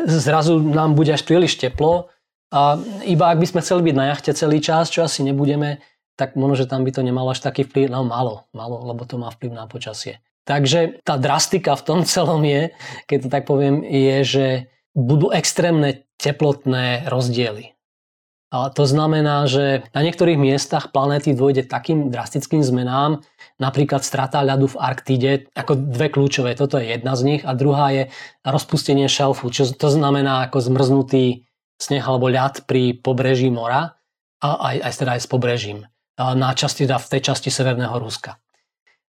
zrazu 0.05 0.61
nám 0.61 0.93
bude 0.93 1.13
až 1.13 1.25
príliš 1.25 1.57
teplo 1.57 2.13
a 2.53 2.77
iba 3.03 3.33
ak 3.33 3.41
by 3.41 3.47
sme 3.49 3.63
chceli 3.65 3.81
byť 3.91 3.95
na 3.97 4.05
jachte 4.13 4.31
celý 4.37 4.61
čas, 4.61 4.93
čo 4.93 5.01
asi 5.01 5.25
nebudeme, 5.25 5.81
tak 6.15 6.39
možno, 6.39 6.63
že 6.63 6.69
tam 6.69 6.87
by 6.87 6.91
to 6.95 7.03
nemalo 7.03 7.35
až 7.35 7.43
taký 7.43 7.67
vplyv, 7.67 7.91
no 7.91 8.07
malo, 8.07 8.47
malo, 8.55 8.79
lebo 8.87 9.03
to 9.03 9.19
má 9.19 9.27
vplyv 9.33 9.51
na 9.51 9.67
počasie. 9.67 10.23
Takže 10.47 11.01
tá 11.03 11.19
drastika 11.19 11.75
v 11.75 11.85
tom 11.85 11.99
celom 12.07 12.41
je, 12.45 12.71
keď 13.09 13.17
to 13.27 13.29
tak 13.29 13.43
poviem, 13.43 13.83
je, 13.83 14.17
že 14.23 14.47
budú 14.95 15.33
extrémne 15.35 16.07
teplotné 16.15 17.11
rozdiely. 17.11 17.74
A 18.55 18.71
to 18.71 18.87
znamená, 18.87 19.51
že 19.51 19.83
na 19.91 19.99
niektorých 19.99 20.39
miestach 20.39 20.95
planéty 20.95 21.35
dôjde 21.35 21.67
takým 21.67 22.07
drastickým 22.07 22.63
zmenám, 22.63 23.19
napríklad 23.59 23.99
strata 23.99 24.39
ľadu 24.39 24.71
v 24.71 24.79
Arktide, 24.79 25.31
ako 25.51 25.75
dve 25.75 26.07
kľúčové, 26.07 26.55
toto 26.55 26.79
je 26.79 26.87
jedna 26.87 27.19
z 27.19 27.35
nich 27.35 27.41
a 27.43 27.51
druhá 27.51 27.91
je 27.91 28.03
rozpustenie 28.47 29.11
šelfu, 29.11 29.51
čo 29.51 29.67
to 29.75 29.91
znamená 29.91 30.47
ako 30.47 30.71
zmrznutý 30.71 31.43
sneh 31.75 31.99
alebo 31.99 32.31
ľad 32.31 32.63
pri 32.63 32.95
pobreží 32.95 33.51
mora 33.51 33.99
a 34.39 34.47
aj, 34.71 34.75
aj 34.87 34.93
teda 35.03 35.11
aj 35.19 35.21
s 35.21 35.27
pobrežím 35.27 35.79
na 36.15 36.55
časti, 36.55 36.87
teda 36.87 36.95
v 36.95 37.11
tej 37.11 37.21
časti 37.27 37.51
Severného 37.51 37.99
Ruska. 37.99 38.39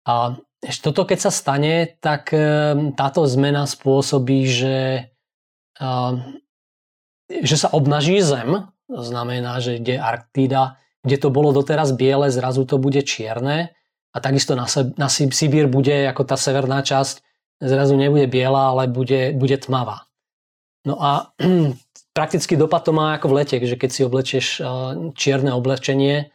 A 0.07 0.39
toto 0.79 1.03
keď 1.03 1.19
sa 1.19 1.31
stane, 1.35 1.99
tak 1.99 2.31
ehm, 2.31 2.95
táto 2.95 3.27
zmena 3.27 3.67
spôsobí, 3.67 4.47
že, 4.47 5.11
že 7.27 7.55
sa 7.59 7.67
obnaží 7.75 8.23
Zem 8.23 8.71
to 8.93 9.01
znamená, 9.01 9.57
že 9.57 9.81
kde 9.81 9.97
Arktida, 9.97 10.77
kde 11.01 11.17
to 11.17 11.33
bolo 11.33 11.49
doteraz 11.49 11.89
biele, 11.97 12.29
zrazu 12.29 12.61
to 12.69 12.77
bude 12.77 13.01
čierne 13.01 13.73
a 14.13 14.17
takisto 14.21 14.53
na, 14.53 14.69
na 15.01 15.09
Sibír 15.09 15.65
bude, 15.65 16.05
ako 16.05 16.21
tá 16.29 16.37
severná 16.37 16.85
časť, 16.85 17.25
zrazu 17.57 17.97
nebude 17.97 18.29
biela, 18.29 18.69
ale 18.69 18.85
bude, 18.85 19.33
bude 19.33 19.57
tmavá. 19.57 20.05
No 20.85 21.01
a 21.01 21.33
prakticky 22.17 22.53
dopad 22.53 22.85
to 22.85 22.93
má 22.93 23.17
ako 23.17 23.33
v 23.33 23.35
lete, 23.41 23.57
že 23.65 23.73
keď 23.73 23.89
si 23.89 24.01
oblečieš 24.05 24.45
eh, 24.61 24.65
čierne 25.17 25.49
oblečenie, 25.57 26.29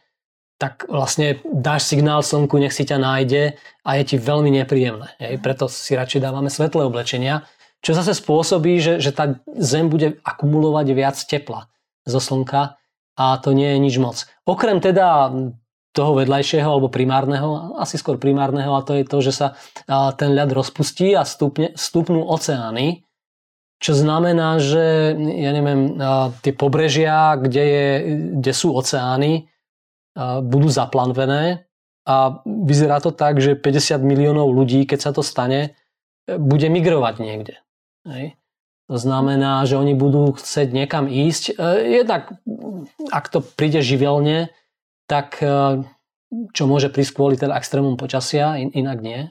tak 0.59 0.91
vlastne 0.91 1.39
dáš 1.47 1.87
signál 1.87 2.19
slnku, 2.19 2.59
nech 2.59 2.75
si 2.75 2.83
ťa 2.83 2.99
nájde 2.99 3.55
a 3.87 3.89
je 3.95 4.03
ti 4.03 4.15
veľmi 4.19 4.51
nepríjemné. 4.59 5.15
Hej? 5.15 5.39
Preto 5.39 5.71
si 5.71 5.95
radšej 5.95 6.19
dávame 6.19 6.51
svetlé 6.51 6.83
oblečenia, 6.83 7.47
čo 7.79 7.95
zase 7.95 8.11
spôsobí, 8.11 8.75
že, 8.83 8.99
že 8.99 9.15
tá 9.15 9.39
zem 9.55 9.87
bude 9.87 10.19
akumulovať 10.19 10.87
viac 10.91 11.15
tepla 11.15 11.71
zo 12.09 12.19
Slnka 12.19 12.75
a 13.15 13.25
to 13.39 13.53
nie 13.53 13.71
je 13.71 13.79
nič 13.79 13.95
moc. 14.01 14.25
Okrem 14.49 14.81
teda 14.81 15.29
toho 15.89 16.11
vedľajšieho 16.21 16.69
alebo 16.69 16.89
primárneho, 16.93 17.77
asi 17.81 17.97
skôr 17.97 18.21
primárneho, 18.21 18.77
a 18.77 18.85
to 18.85 18.93
je 18.93 19.05
to, 19.05 19.17
že 19.25 19.33
sa 19.33 19.47
ten 20.17 20.37
ľad 20.37 20.53
rozpustí 20.53 21.17
a 21.17 21.25
stupne, 21.25 21.73
stupnú 21.73 22.25
oceány, 22.29 23.05
čo 23.79 23.95
znamená, 23.95 24.59
že 24.59 25.15
ja 25.17 25.51
neviem, 25.55 25.97
tie 26.45 26.53
pobrežia, 26.53 27.39
kde, 27.39 27.63
je, 27.63 27.87
kde 28.37 28.51
sú 28.53 28.75
oceány, 28.75 29.49
budú 30.45 30.67
zaplanvené 30.67 31.65
a 32.03 32.43
vyzerá 32.45 32.99
to 32.99 33.15
tak, 33.15 33.39
že 33.39 33.55
50 33.55 34.03
miliónov 34.03 34.51
ľudí, 34.51 34.83
keď 34.83 34.99
sa 34.99 35.11
to 35.15 35.23
stane, 35.23 35.79
bude 36.27 36.69
migrovať 36.69 37.15
niekde. 37.23 37.55
Hej. 38.05 38.37
To 38.89 38.97
znamená, 38.97 39.61
že 39.69 39.77
oni 39.77 39.93
budú 39.93 40.33
chcieť 40.33 40.73
niekam 40.73 41.05
ísť. 41.05 41.53
E, 41.53 42.01
jednak, 42.01 42.33
ak 43.13 43.29
to 43.29 43.45
príde 43.45 43.85
živelne, 43.85 44.49
tak 45.05 45.37
e, 45.45 45.85
čo 46.57 46.63
môže 46.65 46.89
prísť 46.89 47.13
kvôli 47.13 47.35
teda 47.37 47.53
extrémum 47.53 48.01
počasia, 48.01 48.57
inak 48.57 48.97
nie, 49.05 49.29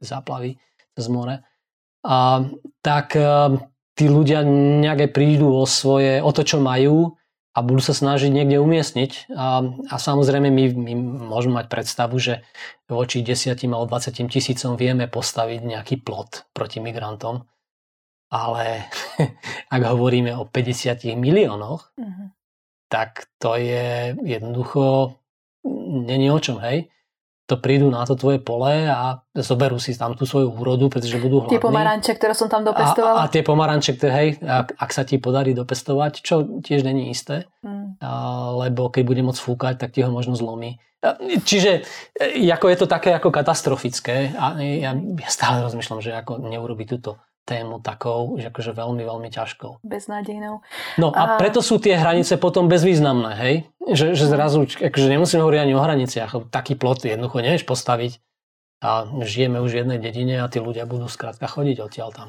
záplavy 0.00 0.56
z 0.96 1.06
more, 1.12 1.44
a, 2.08 2.48
tak 2.80 3.20
e, 3.20 3.60
tí 4.00 4.08
ľudia 4.08 4.40
nejaké 4.80 5.12
prídu 5.12 5.52
o 5.52 5.68
svoje, 5.68 6.24
o 6.24 6.32
to, 6.32 6.40
čo 6.40 6.56
majú 6.56 7.20
a 7.56 7.64
budú 7.64 7.80
sa 7.80 7.96
snažiť 7.96 8.28
niekde 8.28 8.60
umiestniť. 8.60 9.32
A, 9.32 9.64
a 9.92 9.96
samozrejme 9.96 10.52
my, 10.52 10.64
my 10.72 10.92
môžeme 11.32 11.60
mať 11.60 11.72
predstavu, 11.72 12.16
že 12.20 12.44
voči 12.88 13.24
10 13.24 13.56
alebo 13.72 13.92
20 13.92 14.28
tisícom 14.28 14.76
vieme 14.76 15.08
postaviť 15.08 15.60
nejaký 15.64 16.00
plot 16.04 16.48
proti 16.52 16.84
migrantom. 16.84 17.48
Ale 18.36 18.92
ak 19.74 19.82
hovoríme 19.88 20.36
o 20.36 20.44
50 20.44 21.16
miliónoch, 21.16 21.96
uh-huh. 21.96 22.28
tak 22.92 23.32
to 23.40 23.56
je 23.56 24.12
jednoducho 24.20 25.16
není 26.06 26.30
o 26.30 26.38
čom, 26.38 26.60
hej 26.60 26.92
to 27.46 27.62
prídu 27.62 27.86
na 27.94 28.02
to 28.02 28.18
tvoje 28.18 28.42
pole 28.42 28.90
a 28.90 29.22
zoberú 29.38 29.78
si 29.78 29.94
tam 29.94 30.18
tú 30.18 30.26
svoju 30.26 30.50
úrodu, 30.50 30.90
pretože 30.90 31.14
budú 31.22 31.46
hladní. 31.46 31.54
Tie 31.54 31.62
pomaranče, 31.62 32.18
ktoré 32.18 32.34
som 32.34 32.50
tam 32.50 32.66
dopestovala. 32.66 33.22
A, 33.22 33.30
a 33.30 33.30
tie 33.30 33.46
pomaranče, 33.46 33.94
ktoré, 33.94 34.12
hej, 34.18 34.28
ak, 34.42 34.74
ak 34.74 34.90
sa 34.90 35.06
ti 35.06 35.22
podarí 35.22 35.54
dopestovať, 35.54 36.26
čo 36.26 36.42
tiež 36.58 36.82
není 36.82 37.06
isté, 37.06 37.46
mm. 37.62 38.02
a, 38.02 38.10
lebo 38.66 38.90
keď 38.90 39.02
bude 39.06 39.22
moc 39.22 39.38
fúkať, 39.38 39.78
tak 39.78 39.94
ti 39.94 40.02
ho 40.02 40.10
možno 40.10 40.34
zlomí. 40.34 40.82
Čiže 41.22 41.86
e, 42.18 42.50
ako 42.50 42.66
je 42.66 42.76
to 42.82 42.86
také 42.90 43.14
ako 43.14 43.30
katastrofické 43.30 44.34
a 44.34 44.58
ja, 44.58 44.90
ja 44.98 45.28
stále 45.30 45.62
rozmýšľam, 45.62 46.02
že 46.02 46.18
ako 46.18 46.42
neurobiť 46.42 46.98
túto 46.98 47.22
tému 47.46 47.78
takou, 47.78 48.34
že 48.36 48.50
akože 48.50 48.74
veľmi, 48.74 49.06
veľmi 49.06 49.30
ťažkou. 49.30 49.86
Beznádejnou. 49.86 50.66
No 50.98 51.14
a, 51.14 51.22
a 51.22 51.22
preto 51.38 51.62
sú 51.62 51.78
tie 51.78 51.94
hranice 51.94 52.34
potom 52.42 52.66
bezvýznamné, 52.66 53.32
hej? 53.38 53.54
Že, 53.86 54.06
že 54.18 54.24
zrazu, 54.26 54.66
akože 54.66 55.06
nemusíme 55.06 55.38
hovoriť 55.38 55.60
ani 55.62 55.72
o 55.78 55.80
hraniciach, 55.80 56.50
taký 56.50 56.74
plot 56.74 57.06
jednoducho 57.06 57.38
nevieš 57.38 57.62
postaviť 57.62 58.18
a 58.82 59.06
žijeme 59.22 59.62
už 59.62 59.70
v 59.72 59.80
jednej 59.86 59.98
dedine 60.02 60.42
a 60.42 60.50
tí 60.50 60.58
ľudia 60.58 60.84
budú 60.84 61.06
skrátka 61.06 61.46
chodiť 61.46 61.86
odtiaľ 61.86 62.10
tam. 62.12 62.28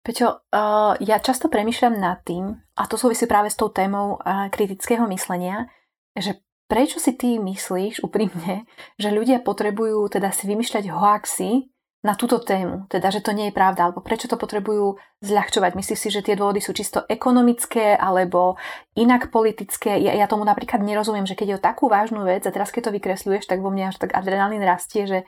Peťo, 0.00 0.46
uh, 0.54 0.94
ja 1.02 1.18
často 1.18 1.50
premyšľam 1.50 1.98
nad 1.98 2.22
tým, 2.22 2.54
a 2.78 2.82
to 2.86 2.94
súvisí 2.94 3.26
práve 3.26 3.50
s 3.50 3.58
tou 3.58 3.68
témou 3.68 4.22
uh, 4.22 4.46
kritického 4.54 5.02
myslenia, 5.10 5.66
že 6.14 6.38
prečo 6.70 7.02
si 7.02 7.14
ty 7.18 7.42
myslíš 7.42 8.00
úprimne, 8.06 8.64
že 8.96 9.12
ľudia 9.12 9.42
potrebujú 9.42 10.06
teda 10.08 10.30
si 10.30 10.46
vymýšľať 10.46 10.84
hoaxy, 10.88 11.68
na 12.04 12.14
túto 12.14 12.38
tému, 12.38 12.86
teda 12.92 13.08
že 13.10 13.24
to 13.24 13.32
nie 13.32 13.50
je 13.50 13.56
pravda, 13.56 13.88
alebo 13.88 14.04
prečo 14.04 14.28
to 14.30 14.38
potrebujú 14.38 15.00
zľahčovať. 15.24 15.74
Myslíš 15.74 15.98
si, 15.98 16.08
že 16.12 16.22
tie 16.22 16.38
dôvody 16.38 16.62
sú 16.62 16.76
čisto 16.76 17.02
ekonomické 17.08 17.96
alebo 17.96 18.60
inak 18.94 19.32
politické? 19.34 19.98
Ja, 19.98 20.14
ja 20.14 20.30
tomu 20.30 20.46
napríklad 20.46 20.84
nerozumiem, 20.84 21.26
že 21.26 21.34
keď 21.34 21.46
je 21.48 21.58
o 21.58 21.64
takú 21.64 21.90
vážnu 21.90 22.22
vec 22.22 22.46
a 22.46 22.54
teraz 22.54 22.70
keď 22.70 22.90
to 22.90 22.94
vykresľuješ, 22.94 23.48
tak 23.50 23.58
vo 23.58 23.72
mne 23.74 23.90
až 23.90 23.98
tak 23.98 24.14
adrenalín 24.14 24.62
rastie, 24.62 25.08
že 25.08 25.18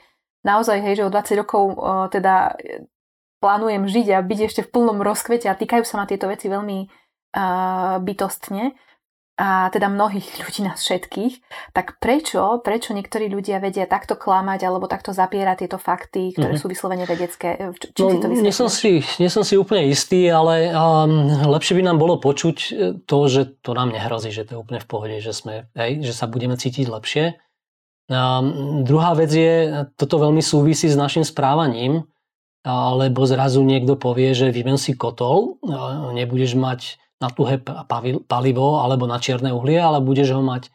naozaj, 0.46 0.78
hej, 0.84 1.02
že 1.02 1.06
o 1.08 1.10
20 1.10 1.40
rokov 1.40 1.62
o, 1.74 1.74
teda 2.12 2.54
plánujem 3.42 3.86
žiť 3.88 4.06
a 4.14 4.18
byť 4.22 4.40
ešte 4.46 4.60
v 4.66 4.70
plnom 4.70 4.98
rozkvete 5.02 5.50
a 5.50 5.58
týkajú 5.58 5.82
sa 5.82 5.98
ma 5.98 6.06
tieto 6.06 6.26
veci 6.26 6.50
veľmi 6.50 6.78
uh, 7.38 8.02
bytostne 8.02 8.74
a 9.38 9.70
teda 9.70 9.86
mnohých 9.86 10.26
ľudí 10.42 10.66
nás 10.66 10.82
všetkých, 10.82 11.34
tak 11.70 12.02
prečo, 12.02 12.58
prečo 12.58 12.90
niektorí 12.90 13.30
ľudia 13.30 13.62
vedia 13.62 13.86
takto 13.86 14.18
klamať 14.18 14.60
alebo 14.66 14.90
takto 14.90 15.14
zapierať 15.14 15.64
tieto 15.64 15.78
fakty, 15.78 16.34
ktoré 16.34 16.58
mm-hmm. 16.58 16.60
sú 16.60 16.66
vyslovene 16.66 17.06
vedecké? 17.06 17.70
Či 17.94 18.02
no, 18.02 18.10
si 18.10 18.18
to 18.18 18.26
nie 18.34 18.54
som 18.54 18.66
si, 18.66 19.06
nie 19.22 19.30
som 19.30 19.46
si 19.46 19.54
úplne 19.54 19.86
istý, 19.86 20.26
ale 20.26 20.74
um, 20.74 21.30
lepšie 21.54 21.78
by 21.78 21.82
nám 21.86 22.02
bolo 22.02 22.18
počuť 22.18 22.56
e, 22.58 22.70
to, 23.06 23.18
že 23.30 23.62
to 23.62 23.78
nám 23.78 23.94
nehrozí, 23.94 24.34
že 24.34 24.42
to 24.42 24.58
je 24.58 24.62
úplne 24.66 24.82
v 24.82 24.88
pohode, 24.90 25.16
že, 25.22 25.30
sme, 25.30 25.70
hej, 25.78 26.02
že 26.02 26.10
sa 26.10 26.26
budeme 26.26 26.58
cítiť 26.58 26.90
lepšie. 26.90 27.38
Um, 28.10 28.82
druhá 28.82 29.14
vec 29.14 29.30
je, 29.30 29.86
toto 29.94 30.18
veľmi 30.18 30.42
súvisí 30.42 30.90
s 30.90 30.98
našim 30.98 31.22
správaním, 31.22 32.10
alebo 32.66 33.22
zrazu 33.22 33.62
niekto 33.62 33.94
povie, 33.94 34.34
že 34.34 34.50
vymen 34.50 34.76
si 34.76 34.98
kotol, 34.98 35.62
nebudeš 36.12 36.58
mať 36.58 36.98
na 37.18 37.28
tuhé 37.30 37.58
palivo 38.26 38.78
alebo 38.78 39.10
na 39.10 39.18
čierne 39.18 39.50
uhlie, 39.50 39.78
ale 39.78 39.98
budeš 39.98 40.38
ho 40.38 40.42
mať 40.42 40.70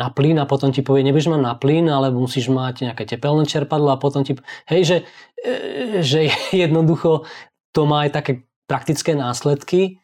na 0.00 0.08
plyn 0.08 0.40
a 0.40 0.48
potom 0.48 0.72
ti 0.72 0.80
povie, 0.80 1.04
nebudeš 1.04 1.28
mať 1.28 1.42
na 1.44 1.52
plyn, 1.52 1.84
ale 1.92 2.08
musíš 2.08 2.48
mať 2.48 2.88
nejaké 2.88 3.04
tepelné 3.04 3.44
čerpadlo 3.44 3.92
a 3.92 4.00
potom 4.00 4.24
ti... 4.24 4.32
Hej, 4.64 4.82
že, 4.84 4.96
e, 5.44 5.52
že 6.00 6.32
jednoducho 6.64 7.28
to 7.76 7.84
má 7.84 8.08
aj 8.08 8.16
také 8.16 8.32
praktické 8.64 9.12
následky. 9.12 10.00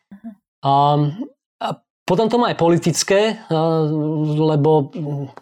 A, 0.61 1.01
a 1.63 1.69
potom 2.05 2.29
to 2.29 2.37
má 2.37 2.53
aj 2.53 2.59
politické, 2.61 3.41
lebo 4.27 4.91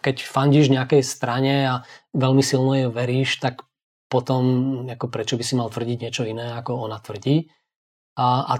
keď 0.01 0.25
fandíš 0.25 0.69
nejakej 0.71 1.01
strane 1.01 1.55
a 1.65 1.75
veľmi 2.15 2.41
silno 2.41 2.73
je 2.77 2.87
veríš, 2.89 3.41
tak 3.41 3.65
potom 4.09 4.43
ako 4.85 5.09
prečo 5.09 5.35
by 5.35 5.43
si 5.43 5.53
mal 5.57 5.69
tvrdiť 5.69 5.97
niečo 5.99 6.23
iné, 6.23 6.53
ako 6.53 6.85
ona 6.85 7.01
tvrdí. 7.01 7.49
A, 8.15 8.45
a 8.45 8.53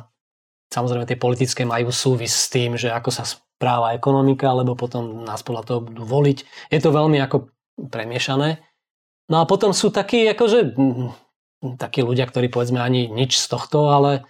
Samozrejme 0.74 1.06
tie 1.08 1.20
politické 1.20 1.62
majú 1.64 1.94
súvis 1.94 2.34
s 2.34 2.48
tým, 2.50 2.76
že 2.76 2.90
ako 2.92 3.10
sa 3.14 3.24
správa 3.24 3.96
ekonomika, 3.96 4.52
lebo 4.52 4.76
potom 4.76 5.24
nás 5.24 5.46
podľa 5.46 5.64
toho 5.64 5.80
budú 5.86 6.04
voliť. 6.04 6.38
Je 6.74 6.80
to 6.82 6.92
veľmi 6.92 7.22
ako 7.22 7.50
premiešané. 7.92 8.60
No 9.32 9.42
a 9.42 9.50
potom 9.50 9.74
sú 9.74 9.90
takí, 9.90 10.28
akože, 10.30 10.78
takí 11.80 12.06
ľudia, 12.06 12.30
ktorí 12.30 12.52
povedzme 12.52 12.78
ani 12.78 13.10
nič 13.10 13.42
z 13.42 13.48
tohto, 13.50 13.90
ale, 13.90 14.28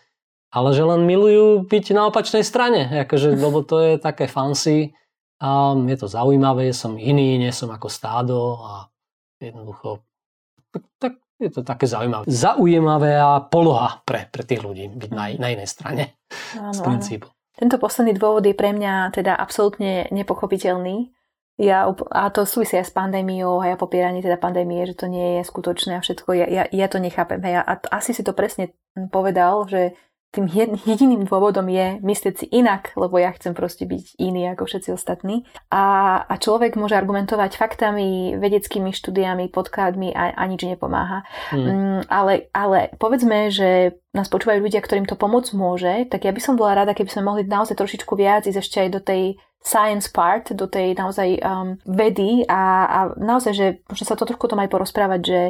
ale 0.53 0.69
že 0.71 0.83
len 0.85 1.03
milujú 1.03 1.67
byť 1.67 1.85
na 1.91 2.07
opačnej 2.07 2.45
strane, 2.45 2.87
akože, 3.07 3.35
lebo 3.45 3.65
to 3.65 3.81
je 3.81 3.93
také 3.99 4.29
fancy 4.31 4.95
a 5.41 5.75
je 5.75 5.97
to 5.99 6.07
zaujímavé, 6.07 6.71
som 6.71 6.95
iný, 6.95 7.35
nie 7.35 7.51
som 7.51 7.67
ako 7.67 7.91
stádo 7.91 8.39
a 8.63 8.87
jednoducho 9.41 9.99
tak, 10.71 10.83
tak 10.99 11.13
je 11.39 11.49
to 11.51 11.61
také 11.61 11.85
zaujímavé. 11.89 13.19
A 13.19 13.43
poloha 13.43 14.01
pre, 14.07 14.27
pre 14.31 14.43
tých 14.47 14.63
ľudí 14.63 14.87
byť 14.91 15.11
na, 15.11 15.25
na 15.35 15.47
inej 15.51 15.67
strane 15.67 16.19
áno, 16.55 16.71
z 16.71 16.79
princípu. 16.79 17.27
Áno. 17.27 17.35
Tento 17.55 17.79
posledný 17.79 18.19
dôvod 18.19 18.43
je 18.43 18.55
pre 18.55 18.75
mňa 18.75 19.15
teda 19.15 19.35
absolútne 19.35 20.11
nepochopiteľný. 20.11 21.15
Ja, 21.55 21.87
a 22.11 22.27
to 22.35 22.43
súvisí 22.43 22.75
aj 22.75 22.91
s 22.91 22.95
pandémiou 22.95 23.63
a 23.63 23.71
ja 23.71 23.75
popieranie 23.79 24.19
teda 24.19 24.35
pandémie, 24.35 24.83
že 24.83 24.99
to 24.99 25.07
nie 25.07 25.39
je 25.39 25.47
skutočné 25.47 25.95
a 25.95 26.03
všetko. 26.03 26.35
Ja, 26.35 26.47
ja, 26.51 26.63
ja 26.67 26.87
to 26.91 26.99
nechápem. 26.99 27.39
Hej. 27.39 27.63
A 27.63 27.79
asi 27.95 28.11
si 28.11 28.27
to 28.27 28.35
presne 28.35 28.75
povedal, 29.07 29.63
že 29.71 29.95
tým 30.35 30.51
jediným 30.83 31.23
dôvodom 31.23 31.65
je 31.71 32.03
myslieť 32.03 32.35
si 32.35 32.45
inak, 32.51 32.91
lebo 32.99 33.15
ja 33.15 33.31
chcem 33.31 33.55
proste 33.55 33.87
byť 33.87 34.19
iný 34.19 34.51
ako 34.51 34.67
všetci 34.67 34.89
ostatní. 34.91 35.47
A, 35.71 36.19
a 36.27 36.33
človek 36.35 36.75
môže 36.75 36.99
argumentovať 36.99 37.55
faktami, 37.55 38.35
vedeckými 38.35 38.91
štúdiami, 38.91 39.47
podkladmi 39.47 40.11
a, 40.11 40.35
a 40.35 40.43
nič 40.45 40.67
nepomáha. 40.67 41.23
Hmm. 41.55 41.63
Mm, 41.63 42.01
ale, 42.11 42.51
ale 42.51 42.91
povedzme, 42.99 43.47
že 43.47 43.95
nás 44.11 44.27
počúvajú 44.27 44.59
ľudia, 44.59 44.83
ktorým 44.83 45.07
to 45.07 45.15
pomôcť 45.15 45.51
môže, 45.55 45.93
tak 46.11 46.27
ja 46.27 46.31
by 46.35 46.41
som 46.43 46.59
bola 46.59 46.83
rada, 46.83 46.95
keby 46.95 47.11
sme 47.11 47.27
mohli 47.27 47.43
naozaj 47.47 47.79
trošičku 47.79 48.15
viac 48.15 48.47
ísť 48.47 48.59
ešte 48.59 48.77
aj 48.83 48.89
do 48.91 49.01
tej 49.03 49.23
science 49.65 50.05
part, 50.13 50.53
do 50.53 50.69
tej 50.69 50.93
naozaj 50.93 51.41
um, 51.41 51.81
vedy 51.89 52.45
a, 52.45 52.85
a 52.85 52.99
naozaj, 53.17 53.53
že 53.57 53.67
možno 53.89 54.05
sa 54.05 54.13
to 54.13 54.29
trošku 54.29 54.45
tom 54.45 54.61
aj 54.61 54.69
porozprávať, 54.69 55.21
že, 55.25 55.43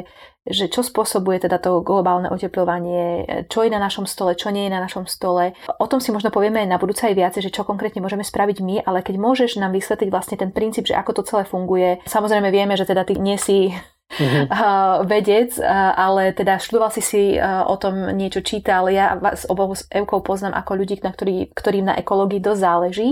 že 0.48 0.64
čo 0.72 0.80
spôsobuje 0.80 1.44
teda 1.44 1.60
to 1.60 1.84
globálne 1.84 2.32
oteplovanie, 2.32 3.28
čo 3.52 3.60
je 3.60 3.68
na 3.68 3.76
našom 3.76 4.08
stole, 4.08 4.32
čo 4.32 4.48
nie 4.48 4.66
je 4.66 4.72
na 4.72 4.80
našom 4.80 5.04
stole. 5.04 5.52
O 5.76 5.84
tom 5.84 6.00
si 6.00 6.16
možno 6.16 6.32
povieme 6.32 6.64
na 6.64 6.80
budúce 6.80 7.04
aj 7.04 7.12
viacej, 7.12 7.44
že 7.44 7.54
čo 7.54 7.68
konkrétne 7.68 8.00
môžeme 8.00 8.24
spraviť 8.24 8.64
my, 8.64 8.88
ale 8.88 9.04
keď 9.04 9.20
môžeš 9.20 9.60
nám 9.60 9.76
vysvetliť 9.76 10.08
vlastne 10.08 10.40
ten 10.40 10.48
princíp, 10.48 10.88
že 10.88 10.96
ako 10.96 11.20
to 11.20 11.22
celé 11.28 11.44
funguje. 11.44 12.00
Samozrejme 12.08 12.48
vieme, 12.48 12.72
že 12.72 12.88
teda 12.88 13.04
ty 13.04 13.20
nie 13.20 13.36
si 13.36 13.76
uh-huh. 14.16 15.02
vedec, 15.04 15.58
ale 15.96 16.30
teda 16.32 16.62
študoval 16.62 16.90
si 16.94 17.02
si 17.02 17.22
o 17.42 17.74
tom 17.76 18.14
niečo 18.14 18.40
čítal. 18.40 18.86
Ja 18.88 19.18
vás 19.18 19.44
obohu 19.50 19.74
s 19.74 19.84
Evkou 19.90 20.22
poznám 20.22 20.56
ako 20.58 20.72
ľudí, 20.78 20.98
na 21.02 21.10
ktorý, 21.10 21.50
ktorým 21.52 21.90
na 21.90 21.94
ekológii 21.98 22.40
dosť 22.40 22.60
záleží 22.60 23.08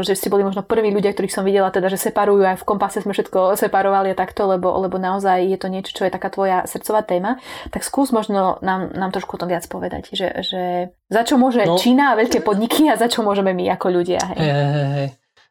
že 0.00 0.14
ste 0.14 0.30
boli 0.30 0.46
možno 0.46 0.62
prví 0.62 0.94
ľudia, 0.94 1.10
ktorých 1.10 1.34
som 1.34 1.42
videla, 1.42 1.74
teda, 1.74 1.90
že 1.90 1.98
separujú, 1.98 2.46
aj 2.46 2.62
v 2.62 2.66
kompase 2.66 3.02
sme 3.02 3.10
všetko 3.10 3.58
separovali 3.58 4.14
a 4.14 4.18
takto, 4.18 4.46
lebo, 4.46 4.70
lebo 4.78 4.96
naozaj 4.96 5.42
je 5.42 5.58
to 5.58 5.66
niečo, 5.66 5.90
čo 5.90 6.06
je 6.06 6.14
taká 6.14 6.30
tvoja 6.30 6.62
srdcová 6.70 7.02
téma. 7.02 7.42
Tak 7.74 7.82
skús 7.82 8.14
možno 8.14 8.62
nám, 8.62 8.94
nám 8.94 9.10
trošku 9.10 9.34
o 9.34 9.40
tom 9.42 9.50
viac 9.50 9.66
povedať, 9.66 10.14
že, 10.14 10.28
že 10.46 10.62
za 11.10 11.22
čo 11.26 11.34
môže 11.34 11.66
no, 11.66 11.74
Čína 11.74 12.14
a 12.14 12.18
veľké 12.18 12.46
podniky 12.46 12.86
a 12.86 12.94
za 12.94 13.10
čo 13.10 13.26
môžeme 13.26 13.50
my 13.50 13.74
ako 13.74 13.86
ľudia. 13.90 14.22
Hej. 14.22 14.38
Hey, 14.38 14.50
hey, 14.54 14.88
hey. 14.94 15.08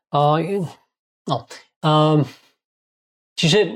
Uh, 0.09 0.63
no. 1.27 1.37
Um, 1.83 2.23
čiže 3.39 3.71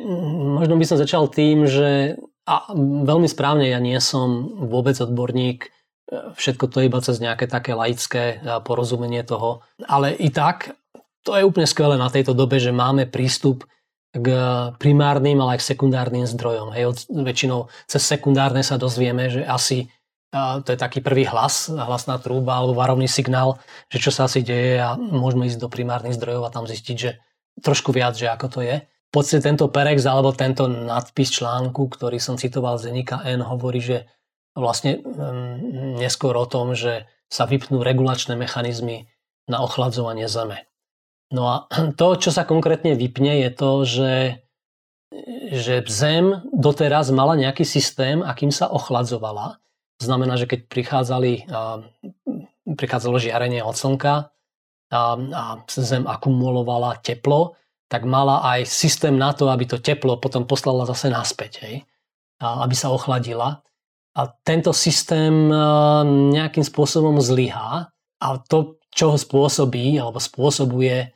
možno 0.60 0.76
by 0.76 0.84
som 0.84 1.00
začal 1.00 1.32
tým, 1.32 1.64
že 1.64 2.20
a 2.44 2.76
veľmi 3.08 3.32
správne 3.32 3.72
ja 3.72 3.80
nie 3.80 3.96
som 4.04 4.52
vôbec 4.68 5.00
odborník 5.00 5.72
všetko 6.12 6.66
to 6.68 6.84
iba 6.84 7.00
cez 7.00 7.24
nejaké 7.24 7.48
také 7.48 7.74
laické 7.74 8.44
porozumenie 8.68 9.24
toho. 9.24 9.64
Ale 9.88 10.12
i 10.14 10.30
tak, 10.30 10.76
to 11.24 11.40
je 11.40 11.48
úplne 11.48 11.64
skvelé 11.64 11.96
na 11.96 12.12
tejto 12.12 12.36
dobe, 12.36 12.60
že 12.60 12.76
máme 12.76 13.08
prístup 13.08 13.64
k 14.14 14.28
primárnym, 14.78 15.42
ale 15.42 15.58
aj 15.58 15.60
k 15.64 15.70
sekundárnym 15.74 16.28
zdrojom. 16.28 16.76
Hej, 16.76 17.10
väčšinou 17.10 17.72
cez 17.90 18.04
sekundárne 18.04 18.62
sa 18.62 18.78
dozvieme, 18.78 19.32
že 19.32 19.42
asi 19.48 19.90
to 20.34 20.70
je 20.74 20.78
taký 20.78 21.02
prvý 21.02 21.30
hlas, 21.30 21.70
hlasná 21.70 22.18
trúba 22.18 22.58
alebo 22.58 22.74
varovný 22.74 23.06
signál, 23.06 23.62
že 23.90 24.02
čo 24.02 24.10
sa 24.10 24.26
asi 24.26 24.42
deje 24.42 24.82
a 24.82 24.98
môžeme 24.98 25.46
ísť 25.46 25.62
do 25.62 25.70
primárnych 25.70 26.18
zdrojov 26.18 26.50
a 26.50 26.54
tam 26.54 26.66
zistiť, 26.66 26.98
že 26.98 27.22
trošku 27.62 27.94
viac, 27.94 28.18
že 28.18 28.30
ako 28.30 28.48
to 28.50 28.60
je. 28.66 28.82
Podstate 29.14 29.46
tento 29.46 29.70
Perex 29.70 30.10
alebo 30.10 30.34
tento 30.34 30.66
nadpis 30.66 31.30
článku, 31.30 31.86
ktorý 31.86 32.18
som 32.18 32.34
citoval 32.34 32.82
z 32.82 32.90
Denika 32.90 33.22
N, 33.30 33.46
hovorí, 33.46 33.78
že 33.78 34.10
vlastne 34.58 35.06
neskôr 36.02 36.34
o 36.34 36.50
tom, 36.50 36.74
že 36.74 37.06
sa 37.30 37.46
vypnú 37.46 37.86
regulačné 37.86 38.34
mechanizmy 38.34 39.06
na 39.46 39.62
ochladzovanie 39.62 40.26
Zeme. 40.26 40.66
No 41.30 41.46
a 41.46 41.56
to, 42.00 42.18
čo 42.18 42.34
sa 42.34 42.42
konkrétne 42.42 42.98
vypne, 42.98 43.38
je 43.46 43.50
to, 43.54 43.72
že, 43.86 44.14
že 45.62 45.86
Zem 45.86 46.42
doteraz 46.50 47.14
mala 47.14 47.38
nejaký 47.38 47.70
systém, 47.70 48.26
akým 48.26 48.50
sa 48.50 48.66
ochladzovala. 48.74 49.62
Znamená, 50.02 50.42
že 50.42 50.50
keď 50.50 50.66
prichádzali, 50.74 51.54
prichádzalo 52.66 53.22
žiarenie 53.22 53.62
od 53.62 53.78
Slnka 53.78 54.34
a, 54.90 55.02
a 55.18 55.44
Zem 55.70 56.10
akumulovala 56.10 56.98
teplo, 56.98 57.54
tak 57.94 58.10
mala 58.10 58.42
aj 58.42 58.66
systém 58.66 59.14
na 59.14 59.38
to, 59.38 59.54
aby 59.54 59.70
to 59.70 59.78
teplo 59.78 60.18
potom 60.18 60.50
poslala 60.50 60.90
zase 60.90 61.14
naspäť, 61.14 61.62
hej? 61.62 61.76
A 62.42 62.66
aby 62.66 62.74
sa 62.74 62.90
ochladila. 62.90 63.62
A 64.18 64.22
tento 64.42 64.74
systém 64.74 65.54
e, 65.54 65.58
nejakým 66.34 66.66
spôsobom 66.66 67.22
zlyhá. 67.22 67.94
A 68.18 68.28
to, 68.42 68.82
čo 68.90 69.14
ho 69.14 69.18
spôsobí 69.22 69.94
alebo 70.02 70.18
spôsobuje, 70.18 71.14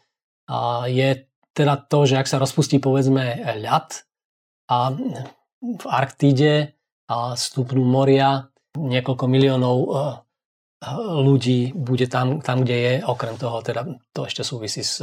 je 0.86 1.10
teda 1.58 1.76
to, 1.90 2.06
že 2.06 2.22
ak 2.22 2.30
sa 2.30 2.38
rozpustí 2.38 2.78
povedzme 2.78 3.42
ľad 3.58 4.06
a 4.70 4.94
v 5.58 5.84
Arktíde 5.90 6.78
a 7.10 7.34
stupnú 7.34 7.82
moria, 7.82 8.54
niekoľko 8.78 9.26
miliónov 9.26 9.78
e, 9.82 9.88
ľudí 11.26 11.74
bude 11.74 12.06
tam, 12.06 12.38
tam, 12.46 12.62
kde 12.62 12.78
je, 12.78 12.94
okrem 13.02 13.34
toho, 13.42 13.66
teda 13.66 13.82
to 14.14 14.30
ešte 14.30 14.46
súvisí 14.46 14.86
s 14.86 15.02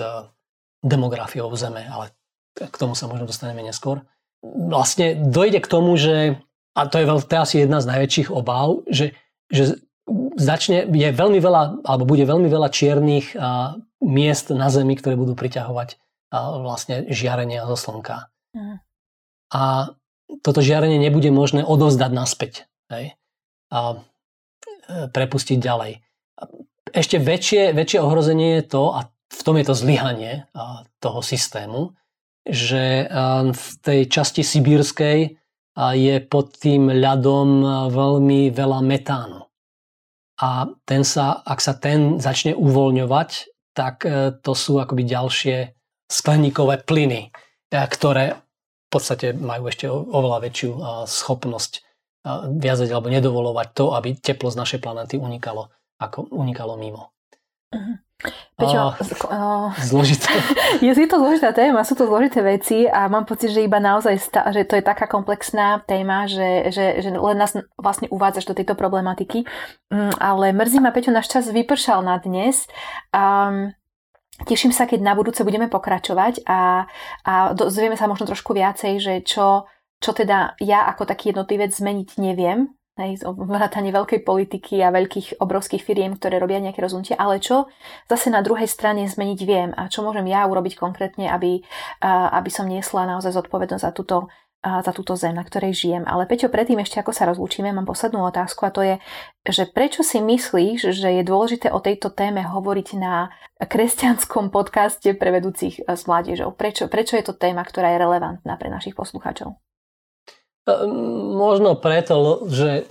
demografiou 0.85 1.49
Zeme, 1.57 1.89
ale 1.89 2.13
k 2.55 2.77
tomu 2.77 2.93
sa 2.93 3.09
možno 3.09 3.25
dostaneme 3.25 3.65
neskôr. 3.65 4.05
Vlastne 4.45 5.17
dojde 5.17 5.65
k 5.65 5.71
tomu, 5.71 5.97
že 5.97 6.39
a 6.77 6.81
to 6.91 7.01
je, 7.01 7.07
to 7.09 7.33
je 7.33 7.41
asi 7.41 7.57
jedna 7.65 7.81
z 7.81 7.89
najväčších 7.89 8.29
obáv, 8.29 8.85
že, 8.91 9.17
že 9.49 9.81
začne, 10.37 10.85
je 10.91 11.09
veľmi 11.15 11.41
veľa, 11.41 11.87
alebo 11.87 12.05
bude 12.05 12.27
veľmi 12.27 12.51
veľa 12.51 12.69
čiernych 12.69 13.33
a, 13.39 13.79
miest 14.05 14.53
na 14.53 14.69
Zemi, 14.69 14.99
ktoré 14.99 15.17
budú 15.17 15.33
priťahovať 15.39 15.97
a, 16.35 16.61
vlastne 16.61 17.09
žiarenie 17.09 17.63
zo 17.65 17.79
Slnka. 17.79 18.29
Mm. 18.53 18.83
A 19.55 19.63
toto 20.43 20.61
žiarenie 20.61 20.99
nebude 20.99 21.31
možné 21.31 21.63
odovzdať 21.63 22.11
naspäť. 22.11 22.53
Hej? 22.91 23.15
A 23.71 23.79
e, 23.95 25.07
prepustiť 25.15 25.63
ďalej. 25.63 26.03
Ešte 26.91 27.23
väčšie, 27.23 27.71
väčšie 27.71 27.99
ohrozenie 28.03 28.61
je 28.61 28.65
to, 28.67 28.91
a 28.91 29.07
v 29.07 29.11
tom 29.45 29.61
je 29.61 29.67
to 29.69 29.77
zlyhanie 29.77 30.49
toho 30.99 31.21
systému, 31.21 31.93
že 32.45 33.09
v 33.53 33.67
tej 33.85 34.01
časti 34.09 34.41
sibírskej 34.41 35.37
je 35.77 36.17
pod 36.27 36.55
tým 36.57 36.89
ľadom 36.89 37.65
veľmi 37.91 38.49
veľa 38.55 38.81
metánu. 38.85 39.45
A 40.43 40.67
ten 40.83 41.07
sa, 41.07 41.47
ak 41.47 41.63
sa 41.63 41.79
ten 41.79 42.19
začne 42.19 42.59
uvoľňovať, 42.59 43.31
tak 43.75 44.03
e, 44.03 44.35
to 44.43 44.53
sú 44.55 44.83
akoby 44.83 45.07
ďalšie 45.07 45.57
skleníkové 46.11 46.83
plyny, 46.83 47.31
e, 47.31 47.79
ktoré 47.87 48.35
v 48.35 48.89
podstate 48.91 49.31
majú 49.31 49.71
ešte 49.71 49.87
oveľa 49.91 50.39
väčšiu 50.47 50.71
schopnosť 51.07 51.83
viazať 52.55 52.89
alebo 52.95 53.11
nedovolovať 53.11 53.69
to, 53.75 53.85
aby 53.99 54.15
teplo 54.17 54.49
z 54.49 54.59
našej 54.59 54.79
planéty 54.79 55.19
unikalo, 55.19 55.75
ako 55.99 56.31
unikalo 56.31 56.79
mimo. 56.79 57.11
Uh-huh. 57.75 57.99
Peťo, 58.55 58.95
oh, 59.35 59.75
zložité. 59.83 60.31
Je, 60.85 60.95
je 60.95 61.09
to 61.11 61.19
zložitá 61.19 61.51
téma, 61.51 61.83
sú 61.83 61.99
to 61.99 62.07
zložité 62.07 62.39
veci 62.41 62.87
a 62.87 63.11
mám 63.11 63.27
pocit, 63.27 63.51
že 63.51 63.67
iba 63.67 63.83
naozaj, 63.83 64.15
sta, 64.21 64.41
že 64.55 64.63
to 64.63 64.79
je 64.79 64.85
taká 64.85 65.11
komplexná 65.11 65.83
téma, 65.85 66.31
že, 66.31 66.71
že, 66.71 67.03
že 67.03 67.09
len 67.11 67.37
nás 67.37 67.59
vlastne 67.75 68.07
uvádzaš 68.15 68.47
do 68.47 68.55
tejto 68.55 68.79
problematiky. 68.79 69.43
Mm, 69.91 70.15
ale 70.23 70.55
mrzí 70.55 70.79
ma, 70.79 70.95
Peťo, 70.95 71.11
náš 71.11 71.31
čas 71.31 71.51
vypršal 71.51 72.07
na 72.07 72.23
dnes. 72.23 72.71
Um, 73.11 73.75
teším 74.47 74.71
sa, 74.71 74.87
keď 74.87 75.03
na 75.03 75.19
budúce 75.19 75.43
budeme 75.43 75.67
pokračovať 75.67 76.47
a, 76.47 76.87
a 77.27 77.33
dozvieme 77.59 77.99
sa 77.99 78.07
možno 78.07 78.31
trošku 78.31 78.55
viacej, 78.55 79.03
že 79.03 79.15
čo, 79.27 79.67
čo 79.99 80.11
teda 80.15 80.55
ja 80.63 80.87
ako 80.91 81.11
taký 81.11 81.35
jednotlivec 81.35 81.75
zmeniť 81.75 82.09
neviem 82.23 82.71
hej, 82.95 83.19
vrátanie 83.27 83.91
veľkej 83.91 84.23
politiky 84.23 84.79
a 84.83 84.95
veľkých 84.95 85.43
obrovských 85.43 85.83
firiem, 85.83 86.15
ktoré 86.15 86.39
robia 86.39 86.63
nejaké 86.63 86.79
rozhodnutia, 86.79 87.19
ale 87.19 87.43
čo 87.43 87.67
zase 88.07 88.31
na 88.31 88.39
druhej 88.41 88.71
strane 88.71 89.07
zmeniť 89.07 89.41
viem 89.43 89.71
a 89.75 89.91
čo 89.91 90.07
môžem 90.07 90.31
ja 90.31 90.47
urobiť 90.47 90.79
konkrétne, 90.79 91.27
aby, 91.31 91.63
aby 92.07 92.51
som 92.51 92.71
niesla 92.71 93.07
naozaj 93.11 93.35
zodpovednosť 93.35 93.83
za 93.83 93.93
túto, 93.93 94.31
za 94.65 94.93
túto 94.97 95.13
zem, 95.19 95.37
na 95.37 95.45
ktorej 95.45 95.77
žijem. 95.77 96.09
Ale 96.09 96.25
Peťo, 96.25 96.49
predtým 96.49 96.81
ešte 96.81 97.03
ako 97.03 97.13
sa 97.13 97.29
rozlúčime, 97.29 97.69
mám 97.75 97.85
poslednú 97.85 98.25
otázku 98.25 98.65
a 98.65 98.73
to 98.73 98.81
je, 98.81 98.97
že 99.45 99.69
prečo 99.69 100.01
si 100.01 100.25
myslíš, 100.25 100.89
že 100.95 101.09
je 101.21 101.23
dôležité 101.27 101.69
o 101.75 101.85
tejto 101.85 102.09
téme 102.15 102.47
hovoriť 102.47 102.89
na 102.97 103.29
kresťanskom 103.61 104.49
podcaste 104.49 105.13
pre 105.19 105.35
vedúcich 105.35 105.85
s 105.85 106.01
mládežou? 106.09 106.55
Prečo, 106.57 106.89
prečo 106.89 107.19
je 107.19 107.27
to 107.27 107.37
téma, 107.37 107.61
ktorá 107.61 107.93
je 107.93 108.01
relevantná 108.01 108.57
pre 108.57 108.73
našich 108.73 108.97
poslucháčov? 108.97 109.59
Možno 110.65 111.77
preto, 111.77 112.49
že 112.49 112.89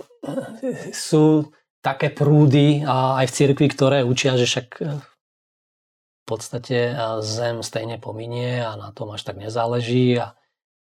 sú 0.94 1.50
také 1.84 2.08
prúdy 2.08 2.80
a 2.86 3.20
aj 3.20 3.26
v 3.28 3.36
cirkvi, 3.36 3.66
ktoré 3.68 3.98
učia, 4.06 4.40
že 4.40 4.48
však 4.48 4.68
e, 4.80 4.84
v 5.04 6.24
podstate 6.24 6.96
e, 6.96 7.20
zem 7.20 7.60
stejne 7.60 8.00
pominie 8.00 8.64
a 8.64 8.72
na 8.80 8.88
tom 8.96 9.12
až 9.12 9.28
tak 9.28 9.36
nezáleží. 9.36 10.16
A, 10.16 10.32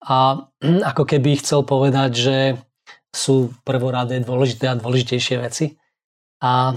a 0.07 0.47
ako 0.95 1.03
keby 1.03 1.43
chcel 1.43 1.67
povedať, 1.67 2.11
že 2.15 2.39
sú 3.11 3.51
prvoradé 3.67 4.23
dôležité 4.23 4.71
a 4.71 4.79
dôležitejšie 4.79 5.37
veci. 5.43 5.75
A, 6.45 6.77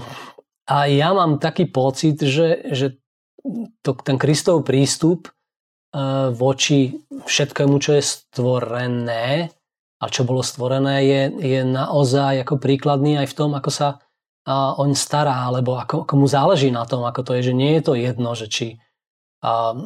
a 0.66 0.76
ja 0.88 1.12
mám 1.12 1.38
taký 1.38 1.68
pocit, 1.68 2.18
že, 2.18 2.66
že 2.72 2.96
to, 3.84 3.94
ten 4.00 4.16
Kristov 4.18 4.66
prístup 4.66 5.28
e, 5.28 5.32
voči 6.34 6.98
všetkému, 7.28 7.78
čo 7.78 7.94
je 7.94 8.02
stvorené, 8.02 9.52
a 10.00 10.04
čo 10.08 10.24
bolo 10.24 10.40
stvorené, 10.40 11.04
je, 11.04 11.22
je 11.44 11.60
naozaj 11.60 12.40
ako 12.48 12.56
príkladný 12.56 13.20
aj 13.20 13.28
v 13.28 13.36
tom, 13.36 13.52
ako 13.52 13.70
sa 13.70 13.88
a, 14.48 14.72
oň 14.80 14.96
stará, 14.96 15.44
alebo 15.44 15.76
ako, 15.76 16.08
ako 16.08 16.14
mu 16.16 16.24
záleží 16.24 16.72
na 16.72 16.88
tom, 16.88 17.04
ako 17.04 17.20
to 17.20 17.32
je, 17.36 17.52
že 17.52 17.54
nie 17.54 17.76
je 17.76 17.82
to 17.84 17.92
jedno, 17.92 18.32
že 18.32 18.48
či 18.48 18.66
a, 19.44 19.76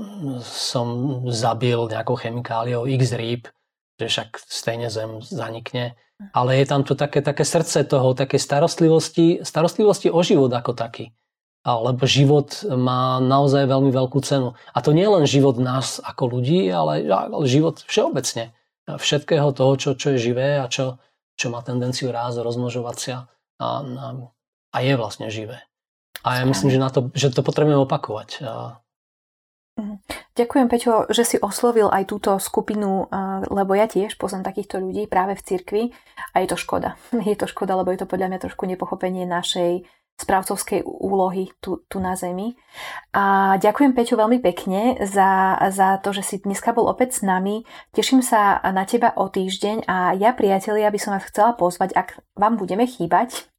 som 0.46 0.86
zabil 1.26 1.90
nejakou 1.90 2.14
chemikáliou 2.14 2.86
x 2.86 3.18
rýb, 3.18 3.50
že 3.98 4.06
však 4.06 4.38
stejne 4.38 4.86
zem 4.86 5.18
zanikne, 5.18 5.98
ale 6.30 6.62
je 6.62 6.66
tam 6.70 6.86
to 6.86 6.94
také, 6.94 7.18
také 7.18 7.42
srdce 7.42 7.82
toho, 7.82 8.14
také 8.14 8.38
starostlivosti, 8.38 9.42
starostlivosti 9.42 10.14
o 10.14 10.22
život 10.22 10.54
ako 10.54 10.78
taký. 10.78 11.10
Lebo 11.64 12.04
život 12.04 12.60
má 12.76 13.18
naozaj 13.24 13.64
veľmi 13.64 13.88
veľkú 13.88 14.20
cenu. 14.20 14.52
A 14.76 14.78
to 14.84 14.92
nie 14.92 15.08
len 15.08 15.24
život 15.24 15.56
nás 15.56 15.96
ako 16.04 16.38
ľudí, 16.38 16.68
ale, 16.68 17.08
ale 17.08 17.48
život 17.48 17.80
všeobecne 17.88 18.52
všetkého 18.88 19.48
toho, 19.56 19.72
čo, 19.80 19.90
čo 19.96 20.12
je 20.14 20.18
živé 20.30 20.60
a 20.60 20.68
čo, 20.68 21.00
čo 21.34 21.48
má 21.50 21.64
tendenciu 21.64 22.12
rásť, 22.12 22.44
rozmnožovať 22.44 22.96
sa 23.00 23.16
a, 23.58 23.80
a, 23.80 24.06
a 24.74 24.78
je 24.80 24.94
vlastne 24.94 25.28
živé. 25.32 25.64
A 26.24 26.40
ja 26.40 26.44
myslím, 26.48 26.72
že, 26.72 26.80
na 26.80 26.88
to, 26.88 27.12
že 27.12 27.34
to 27.34 27.44
potrebujeme 27.44 27.84
opakovať. 27.84 28.40
Mhm. 29.74 29.94
Ďakujem, 30.34 30.66
Peťo, 30.70 30.94
že 31.10 31.22
si 31.26 31.36
oslovil 31.38 31.90
aj 31.90 32.06
túto 32.06 32.30
skupinu, 32.38 33.10
lebo 33.50 33.74
ja 33.74 33.90
tiež 33.90 34.14
poznám 34.18 34.46
takýchto 34.50 34.78
ľudí 34.78 35.10
práve 35.10 35.34
v 35.34 35.44
cirkvi 35.44 35.82
a 36.30 36.42
je 36.42 36.48
to 36.50 36.56
škoda. 36.58 36.94
Je 37.28 37.34
to 37.34 37.50
škoda, 37.50 37.74
lebo 37.74 37.90
je 37.90 38.02
to 38.02 38.10
podľa 38.10 38.34
mňa 38.34 38.38
trošku 38.42 38.66
nepochopenie 38.66 39.26
našej 39.26 39.86
správcovskej 40.14 40.86
úlohy 40.86 41.50
tu, 41.58 41.82
tu 41.90 41.98
na 41.98 42.14
Zemi. 42.14 42.54
A 43.10 43.54
ďakujem 43.58 43.94
Peťo 43.98 44.14
veľmi 44.14 44.38
pekne 44.38 44.94
za, 45.02 45.58
za 45.74 45.98
to, 45.98 46.14
že 46.14 46.22
si 46.22 46.36
dneska 46.38 46.70
bol 46.70 46.86
opäť 46.86 47.18
s 47.18 47.20
nami. 47.26 47.66
Teším 47.90 48.22
sa 48.22 48.62
na 48.70 48.86
teba 48.86 49.10
o 49.18 49.26
týždeň 49.26 49.90
a 49.90 50.14
ja, 50.14 50.30
priatelia, 50.30 50.94
by 50.94 50.98
som 51.02 51.14
vás 51.14 51.26
chcela 51.26 51.58
pozvať, 51.58 51.98
ak 51.98 52.08
vám 52.38 52.54
budeme 52.58 52.86
chýbať 52.86 53.50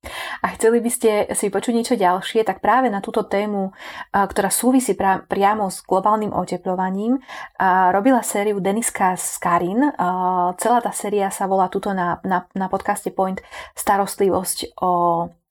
a 0.44 0.52
chceli 0.56 0.80
by 0.80 0.92
ste 0.92 1.12
si 1.36 1.52
počuť 1.52 1.74
niečo 1.76 1.96
ďalšie, 2.00 2.48
tak 2.48 2.64
práve 2.64 2.88
na 2.88 3.04
túto 3.04 3.28
tému, 3.28 3.76
ktorá 4.12 4.48
súvisí 4.48 4.96
pra, 4.96 5.28
priamo 5.28 5.68
s 5.68 5.84
globálnym 5.84 6.32
oteplovaním, 6.32 7.20
robila 7.92 8.24
sériu 8.24 8.64
Deniska 8.64 9.20
Skarin. 9.20 9.92
Celá 10.56 10.80
tá 10.80 10.92
séria 10.96 11.28
sa 11.32 11.52
volá 11.52 11.68
tuto 11.68 11.92
na, 11.92 12.24
na, 12.24 12.48
na 12.56 12.68
podcaste 12.72 13.12
Point 13.12 13.44
Starostlivosť 13.76 14.80
o 14.80 14.92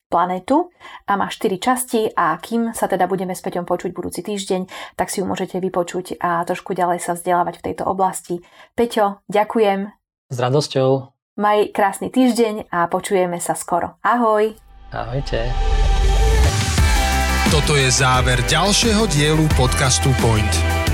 planetu 0.07 0.69
a 1.09 1.17
má 1.17 1.27
4 1.27 1.57
časti 1.57 2.07
a 2.13 2.37
kým 2.37 2.71
sa 2.71 2.85
teda 2.85 3.09
budeme 3.09 3.33
s 3.33 3.41
Peťom 3.41 3.65
počuť 3.67 3.91
budúci 3.91 4.21
týždeň, 4.21 4.95
tak 4.95 5.09
si 5.11 5.19
ju 5.21 5.25
môžete 5.27 5.57
vypočuť 5.59 6.21
a 6.21 6.41
trošku 6.45 6.77
ďalej 6.77 7.01
sa 7.01 7.17
vzdelávať 7.17 7.59
v 7.59 7.65
tejto 7.71 7.83
oblasti. 7.85 8.41
Peťo, 8.77 9.25
ďakujem. 9.27 9.89
S 10.29 10.37
radosťou. 10.37 10.89
Maj 11.35 11.75
krásny 11.75 12.07
týždeň 12.09 12.71
a 12.71 12.87
počujeme 12.87 13.43
sa 13.43 13.59
skoro. 13.59 13.99
Ahoj. 13.99 14.55
Ahojte. 14.95 15.51
Toto 17.51 17.75
je 17.75 17.91
záver 17.91 18.39
ďalšieho 18.47 19.03
dielu 19.11 19.45
podcastu 19.59 20.11
Point. 20.23 20.49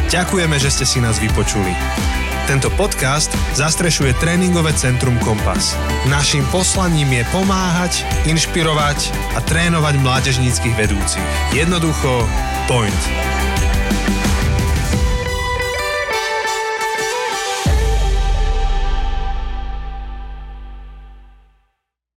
Ďakujeme, 0.10 0.58
že 0.60 0.70
ste 0.74 0.86
si 0.86 1.00
nás 1.00 1.22
vypočuli. 1.22 2.21
Tento 2.50 2.74
podcast 2.74 3.30
zastrešuje 3.54 4.18
tréningové 4.18 4.74
centrum 4.74 5.14
Kompas. 5.22 5.78
Naším 6.10 6.42
poslaním 6.50 7.22
je 7.22 7.24
pomáhať, 7.30 8.02
inšpirovať 8.26 9.14
a 9.38 9.40
trénovať 9.46 10.02
mládežníckých 10.02 10.74
vedúcich. 10.74 11.28
Jednoducho, 11.54 12.26
point. 12.66 13.02